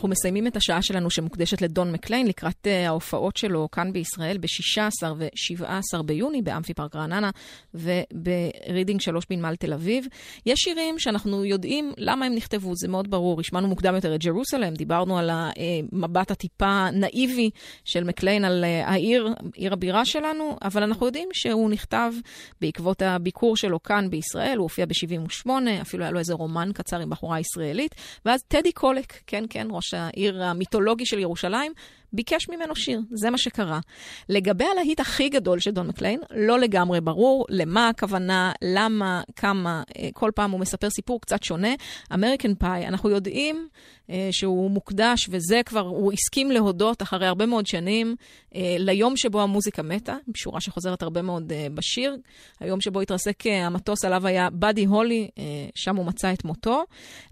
אנחנו 0.07 0.13
מסיימים 0.13 0.47
את 0.47 0.57
השעה 0.57 0.83
שלנו 0.83 1.11
שמוקדשת 1.11 1.63
לדון 1.63 1.93
מקליין 1.93 2.27
לקראת 2.27 2.67
אה, 2.67 2.87
ההופעות 2.87 3.37
שלו 3.37 3.69
כאן 3.73 3.93
בישראל 3.93 4.39
ב-16 4.39 5.07
ו-17 5.19 6.03
ביוני 6.03 6.43
באמפי 6.43 6.75
פארק 6.75 6.97
רעננה 6.97 7.31
וברידינג 7.75 9.01
3 9.01 9.25
בנמל 9.31 9.57
תל 9.57 9.73
אביב. 9.73 10.07
יש 10.47 10.59
שירים 10.59 10.99
שאנחנו 10.99 11.45
יודעים 11.45 11.93
למה 11.99 12.27
הם 12.27 12.35
נכתבו, 12.35 12.73
זה 12.77 12.89
מאוד 12.89 13.11
ברור. 13.11 13.41
השמענו 13.41 13.69
מוקדם 13.69 13.95
יותר 13.95 14.15
את 14.15 14.25
ג'רוסלם, 14.25 14.75
דיברנו 14.75 15.19
על 15.19 15.31
המבט 15.33 16.31
הטיפה 16.31 16.91
נאיבי 16.93 17.51
של 17.85 18.05
מקליין 18.05 18.45
על 18.45 18.65
אה, 18.65 18.89
העיר, 18.89 19.35
עיר 19.55 19.73
הבירה 19.73 20.05
שלנו, 20.05 20.57
אבל 20.63 20.83
אנחנו 20.83 21.07
יודעים 21.07 21.29
שהוא 21.33 21.71
נכתב 21.71 22.13
בעקבות 22.61 23.03
הביקור 23.03 23.57
שלו 23.57 23.83
כאן 23.83 24.11
בישראל, 24.11 24.57
הוא 24.59 24.63
הופיע 24.63 24.87
ב-78, 24.87 25.51
אפילו 25.83 26.05
היה 26.05 26.11
לו 26.11 26.19
איזה 26.19 26.35
רומן 26.35 26.71
קצר 26.75 27.01
עם 27.01 27.11
בחורה 27.11 27.41
ישראלית, 27.41 27.95
ואז 28.25 28.41
טדי 28.49 28.73
קולק, 28.73 29.13
כן, 29.27 29.45
כן, 29.51 29.67
ראש 29.71 29.95
העיר 29.97 30.45
המיתולוגי 30.45 31.07
של 31.07 31.19
ירושלים, 31.19 31.73
ביקש 32.17 32.49
ממנו 32.49 32.77
שיר, 32.77 33.01
זה 33.11 33.31
מה 33.31 33.39
שקרה. 33.39 33.81
לגבי 34.29 34.65
הלהיט 34.65 35.01
הכי 35.01 35.29
גדול 35.29 35.61
של 35.61 35.71
דון 35.71 35.87
מקליין, 35.87 36.21
לא 36.31 36.59
לגמרי 36.59 37.01
ברור 37.01 37.47
למה 37.49 37.89
הכוונה, 37.89 38.53
למה, 38.63 39.23
כמה, 39.37 39.83
אה, 39.99 40.09
כל 40.13 40.31
פעם 40.35 40.51
הוא 40.51 40.61
מספר 40.61 40.91
סיפור 40.91 41.21
קצת 41.21 41.43
שונה. 41.43 41.75
אמריקן 42.15 42.55
פאי, 42.55 42.87
אנחנו 42.87 43.11
יודעים 43.11 43.69
אה, 44.11 44.29
שהוא 44.31 44.71
מוקדש, 44.71 45.27
וזה 45.31 45.61
כבר, 45.67 45.81
הוא 45.81 46.13
הסכים 46.13 46.51
להודות 46.51 47.03
אחרי 47.03 47.27
הרבה 47.27 47.47
מאוד 47.47 47.67
שנים, 47.67 48.17
אה, 48.55 48.77
ליום 48.79 49.17
שבו 49.17 49.43
המוזיקה 49.43 49.83
מתה, 49.83 50.17
שורה 50.35 50.61
שחוזרת 50.61 51.03
הרבה 51.03 51.23
מאוד 51.23 51.53
בשיר. 51.75 52.17
היום 52.61 52.81
שבו 52.81 53.01
התרסק 53.01 53.47
המטוס 53.47 54.05
עליו 54.05 54.27
היה 54.27 54.51
באדי 54.51 54.85
הולי, 54.85 55.29
שם 55.75 55.97
הוא 55.97 56.07
מצא 56.07 56.33
את 56.33 56.45
מותו. 56.45 56.85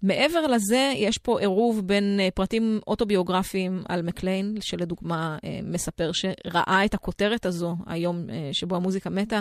מעבר 0.02 0.46
לזה, 0.46 0.92
יש 0.96 1.18
פה 1.18 1.40
עירוב 1.40 1.80
בין 1.86 2.20
פרטים 2.34 2.80
אוטוביוגרפיים 2.86 3.82
על 3.88 4.02
מקליין, 4.02 4.54
שלדוגמה 4.78 5.38
אה, 5.44 5.58
מספר 5.62 6.10
שראה 6.12 6.84
את 6.84 6.94
הכותרת 6.94 7.46
הזו, 7.46 7.76
היום 7.86 8.30
אה, 8.30 8.48
שבו 8.52 8.76
המוזיקה 8.76 9.10
מתה, 9.10 9.40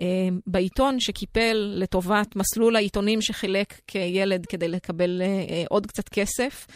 אה, 0.00 0.06
בעיתון 0.46 1.00
שקיפל 1.00 1.74
לטובת 1.76 2.36
מסלול 2.36 2.76
העיתונים 2.76 3.22
שחילק 3.22 3.80
כילד 3.86 4.46
כדי 4.46 4.68
לקבל 4.68 5.22
עוד 5.68 5.86
קצת 5.86 6.08
כסף. 6.08 6.66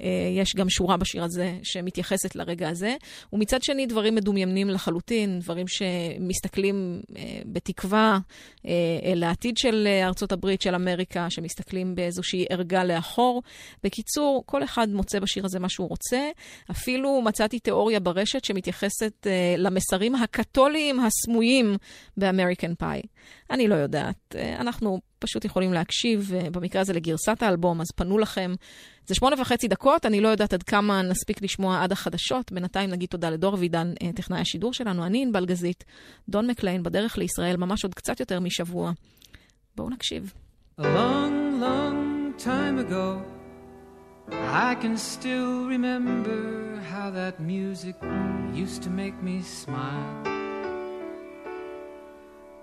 אה, 0.00 0.06
יש 0.36 0.54
גם 0.56 0.68
שורה 0.68 0.96
בשיר 0.96 1.24
הזה 1.24 1.58
שמתייחסת 1.62 2.36
לרגע 2.36 2.68
הזה. 2.68 2.96
ומצד 3.32 3.62
שני, 3.62 3.86
דברים 3.86 4.14
מדומיינים 4.14 4.70
לחלוטין, 4.70 5.38
דברים 5.38 5.66
שמסתכלים 5.68 7.00
אה, 7.16 7.22
בתקווה 7.46 8.18
אה, 8.66 8.72
אל 9.04 9.22
העתיד 9.22 9.56
של 9.56 9.88
ארצות 10.04 10.32
הברית, 10.32 10.62
של 10.62 10.74
אמריקה, 10.74 11.30
שמסתכלים 11.30 11.94
באיזושהי 11.94 12.46
ערגה 12.50 12.84
לאחור. 12.84 13.42
בקיצור, 13.84 14.42
כל 14.46 14.64
אחד 14.64 14.88
מוצא 14.88 15.18
בשיר 15.18 15.44
הזה 15.44 15.58
מה 15.58 15.68
שהוא 15.68 15.88
רוצה. 15.88 16.30
אפילו 16.70 17.22
מצאתי 17.22 17.58
תיאוריה 17.58 18.00
ברשת 18.00 18.44
שמתייחסת 18.44 19.26
למסרים 19.58 20.14
הקתוליים 20.14 21.00
הסמויים 21.00 21.76
באמריקן 22.16 22.74
פאי. 22.74 23.02
אני 23.50 23.68
לא 23.68 23.74
יודעת. 23.74 24.36
אנחנו 24.58 25.00
פשוט 25.18 25.44
יכולים 25.44 25.72
להקשיב, 25.72 26.30
במקרה 26.52 26.82
הזה 26.82 26.92
לגרסת 26.92 27.42
האלבום, 27.42 27.80
אז 27.80 27.86
פנו 27.96 28.18
לכם. 28.18 28.54
זה 29.06 29.14
שמונה 29.14 29.36
וחצי 29.40 29.68
דקות, 29.68 30.06
אני 30.06 30.20
לא 30.20 30.28
יודעת 30.28 30.52
עד 30.52 30.62
כמה 30.62 31.02
נספיק 31.02 31.42
לשמוע 31.42 31.82
עד 31.82 31.92
החדשות. 31.92 32.52
בינתיים 32.52 32.90
נגיד 32.90 33.08
תודה 33.08 33.30
לדור 33.30 33.54
אבידן, 33.54 33.92
אה, 34.02 34.12
טכנאי 34.12 34.40
השידור 34.40 34.72
שלנו, 34.72 35.06
אני 35.06 35.22
ענבל 35.22 35.46
גזית, 35.46 35.84
דון 36.28 36.46
מקליין 36.46 36.82
בדרך 36.82 37.18
לישראל, 37.18 37.56
ממש 37.56 37.84
עוד 37.84 37.94
קצת 37.94 38.20
יותר 38.20 38.40
משבוע. 38.40 38.92
בואו 39.76 39.90
נקשיב. 39.90 40.32
A 40.78 40.82
long, 40.82 41.60
long 41.66 42.34
time 42.38 42.78
ago, 42.78 43.22
I 44.30 44.74
can 44.82 44.96
still 44.98 45.66
remember 45.66 46.40
how 46.92 47.10
that 47.10 47.40
music 47.40 47.96
used 48.54 48.82
to 48.82 48.90
make 48.90 49.22
me 49.22 49.40
smile. 49.42 50.35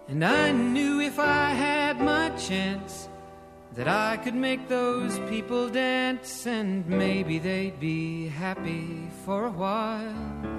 And 0.10 0.24
I 0.24 0.52
knew 0.52 1.00
if 1.00 1.18
I 1.18 1.52
had 1.52 2.00
my 2.00 2.30
chance 2.32 3.08
that 3.74 3.88
I 3.88 4.18
could 4.18 4.36
make 4.36 4.68
those 4.68 5.18
people 5.30 5.70
dance 5.70 6.46
and 6.46 6.86
maybe 6.88 7.40
they'd 7.40 7.80
be 7.80 8.28
happy 8.28 9.08
for 9.26 9.46
a 9.46 9.52
while. 9.52 10.54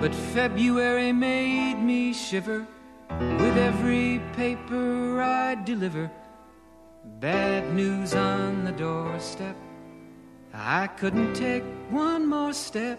But 0.00 0.14
February 0.32 1.12
made 1.12 1.74
me 1.74 2.14
shiver 2.14 2.66
with 3.10 3.56
every 3.58 4.20
paper 4.32 5.20
I 5.20 5.56
deliver. 5.56 6.10
Bad 7.20 7.74
news 7.74 8.14
on 8.14 8.64
the 8.64 8.72
doorstep. 8.72 9.56
I 10.54 10.86
couldn't 10.86 11.34
take 11.34 11.64
one 11.90 12.26
more 12.26 12.54
step. 12.54 12.98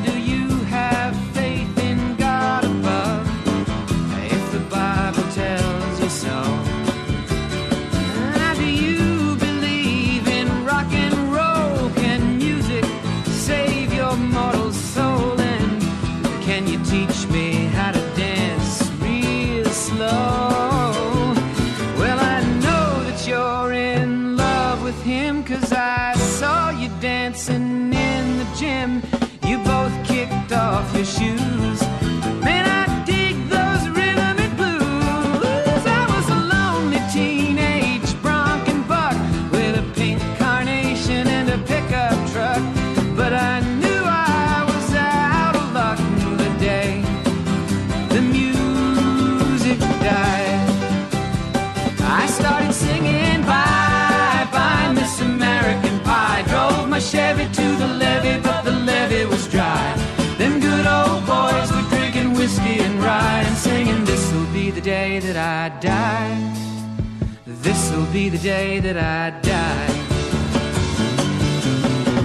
Be 68.11 68.27
the 68.27 68.37
day 68.37 68.79
that 68.81 68.97
I 68.97 69.29
die. 69.39 69.87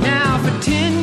Now 0.00 0.38
for 0.38 0.60
ten 0.60 0.95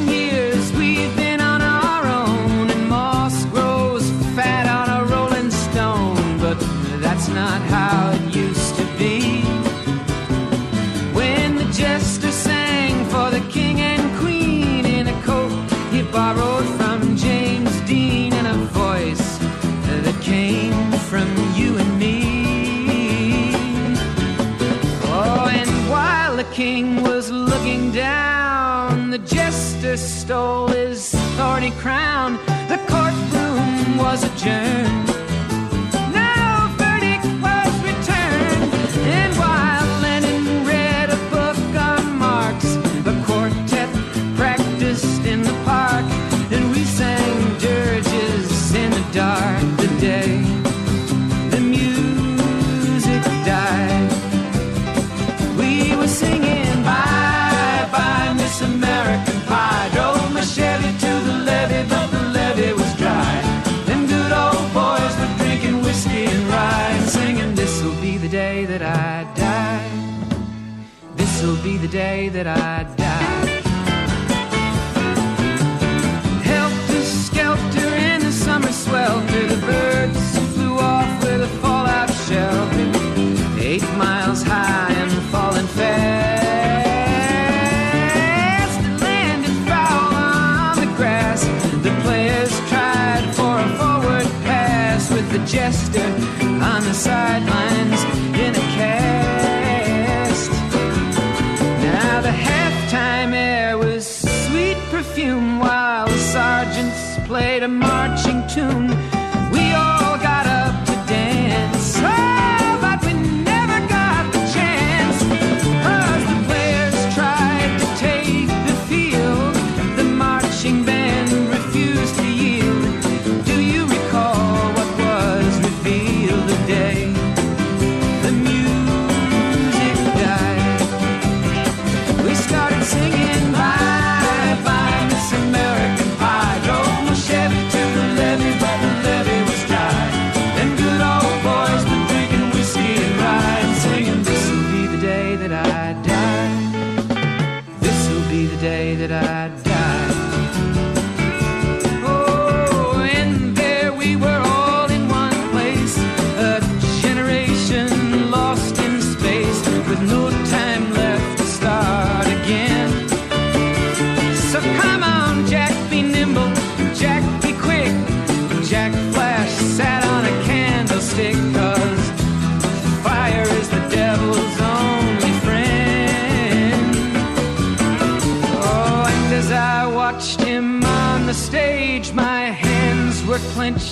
king 26.53 27.01
was 27.01 27.31
looking 27.31 27.91
down. 27.91 29.09
The 29.09 29.17
jester 29.17 29.97
stole 29.97 30.67
his 30.67 31.11
thorny 31.35 31.71
crown. 31.71 32.33
The 32.69 32.77
courtroom 32.87 33.97
was 33.97 34.23
adjourned. 34.23 35.12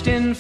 in 0.08 0.34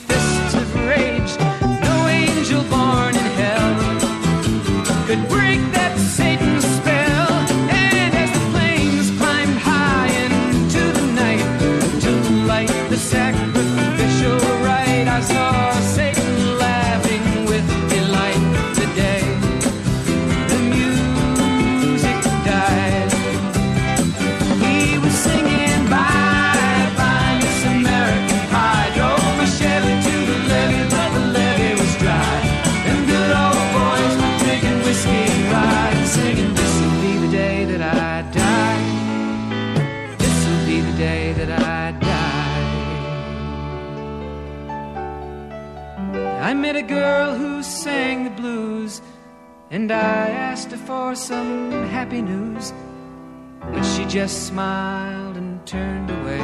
just 54.11 54.47
smiled 54.47 55.37
and 55.37 55.65
turned 55.65 56.09
away. 56.09 56.41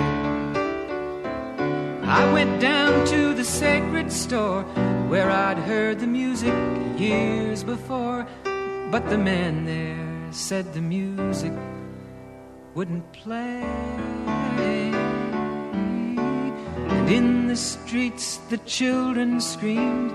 I 2.07 2.31
went 2.31 2.61
down 2.61 3.05
to 3.07 3.33
the 3.33 3.43
sacred 3.43 4.09
store 4.09 4.63
where 5.09 5.29
I'd 5.29 5.57
heard 5.57 5.99
the 5.99 6.07
music 6.07 6.53
years 6.97 7.65
before, 7.65 8.25
but 8.89 9.09
the 9.09 9.17
man 9.17 9.65
there 9.65 10.31
said 10.31 10.73
the 10.73 10.79
music 10.79 11.51
wouldn't 12.73 13.11
play. 13.11 13.61
And 16.95 17.09
in 17.09 17.47
the 17.47 17.57
streets, 17.57 18.37
the 18.49 18.59
children 18.59 19.41
screamed, 19.41 20.13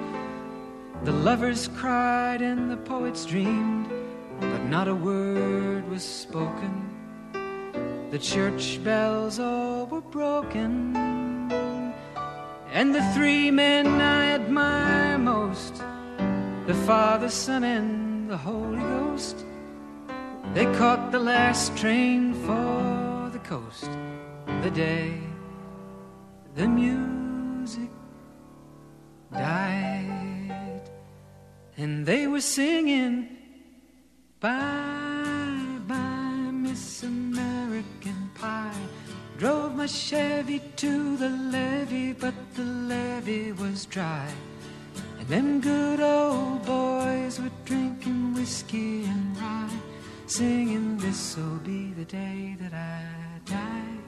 the 1.05 1.13
lovers 1.13 1.69
cried, 1.77 2.41
and 2.41 2.71
the 2.71 2.79
poets 2.79 3.27
dreamed, 3.27 3.91
but 4.41 4.65
not 4.71 4.89
a 4.89 4.95
word 4.95 5.87
was 5.91 6.03
spoken 6.03 6.92
the 8.13 8.19
church 8.19 8.79
bells 8.85 9.39
all 9.39 9.87
were 9.87 10.03
broken, 10.03 10.95
and 12.71 12.95
the 12.95 13.03
three 13.15 13.51
men 13.51 13.87
I 13.87 14.33
admire 14.33 15.17
most 15.17 15.77
the 16.67 16.75
Father, 16.87 17.31
Son, 17.31 17.65
and 17.65 18.29
the 18.29 18.37
Holy 18.37 18.81
Ghost. 18.81 19.47
They 20.53 20.67
caught 20.77 21.11
the 21.11 21.21
last 21.21 21.75
train 21.79 22.35
for 22.35 23.31
the 23.33 23.39
coast 23.39 23.89
the 24.61 24.71
day 24.71 25.19
the 26.55 26.69
music 26.69 27.89
died, 29.33 30.83
and 31.79 32.05
they 32.05 32.27
were 32.27 32.43
singing 32.43 33.39
bye 34.39 35.79
bye. 35.87 36.22
I 38.43 38.73
drove 39.39 39.77
my 39.77 39.87
Chevy 39.87 40.61
to 40.77 41.17
the 41.17 41.29
levee, 41.29 42.13
but 42.13 42.35
the 42.55 42.65
levee 42.65 43.53
was 43.53 43.87
dry. 43.87 44.29
And 45.19 45.29
them 45.29 45.61
good 45.61 46.01
old 46.01 46.65
boys 46.67 47.39
were 47.39 47.51
drinking 47.65 48.35
whiskey 48.35 49.05
and 49.05 49.37
rye, 49.39 49.79
singing, 50.27 50.97
This'll 50.99 51.59
be 51.59 51.93
the 51.93 52.05
day 52.05 52.57
that 52.61 52.75
I 52.75 53.05
die. 53.45 53.99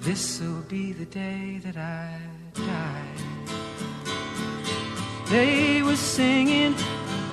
This'll 0.00 0.62
be 0.62 0.92
the 0.92 1.06
day 1.06 1.60
that 1.64 1.76
I 1.76 2.18
die. 2.54 3.30
They 5.28 5.82
were 5.82 5.96
singing, 5.96 6.74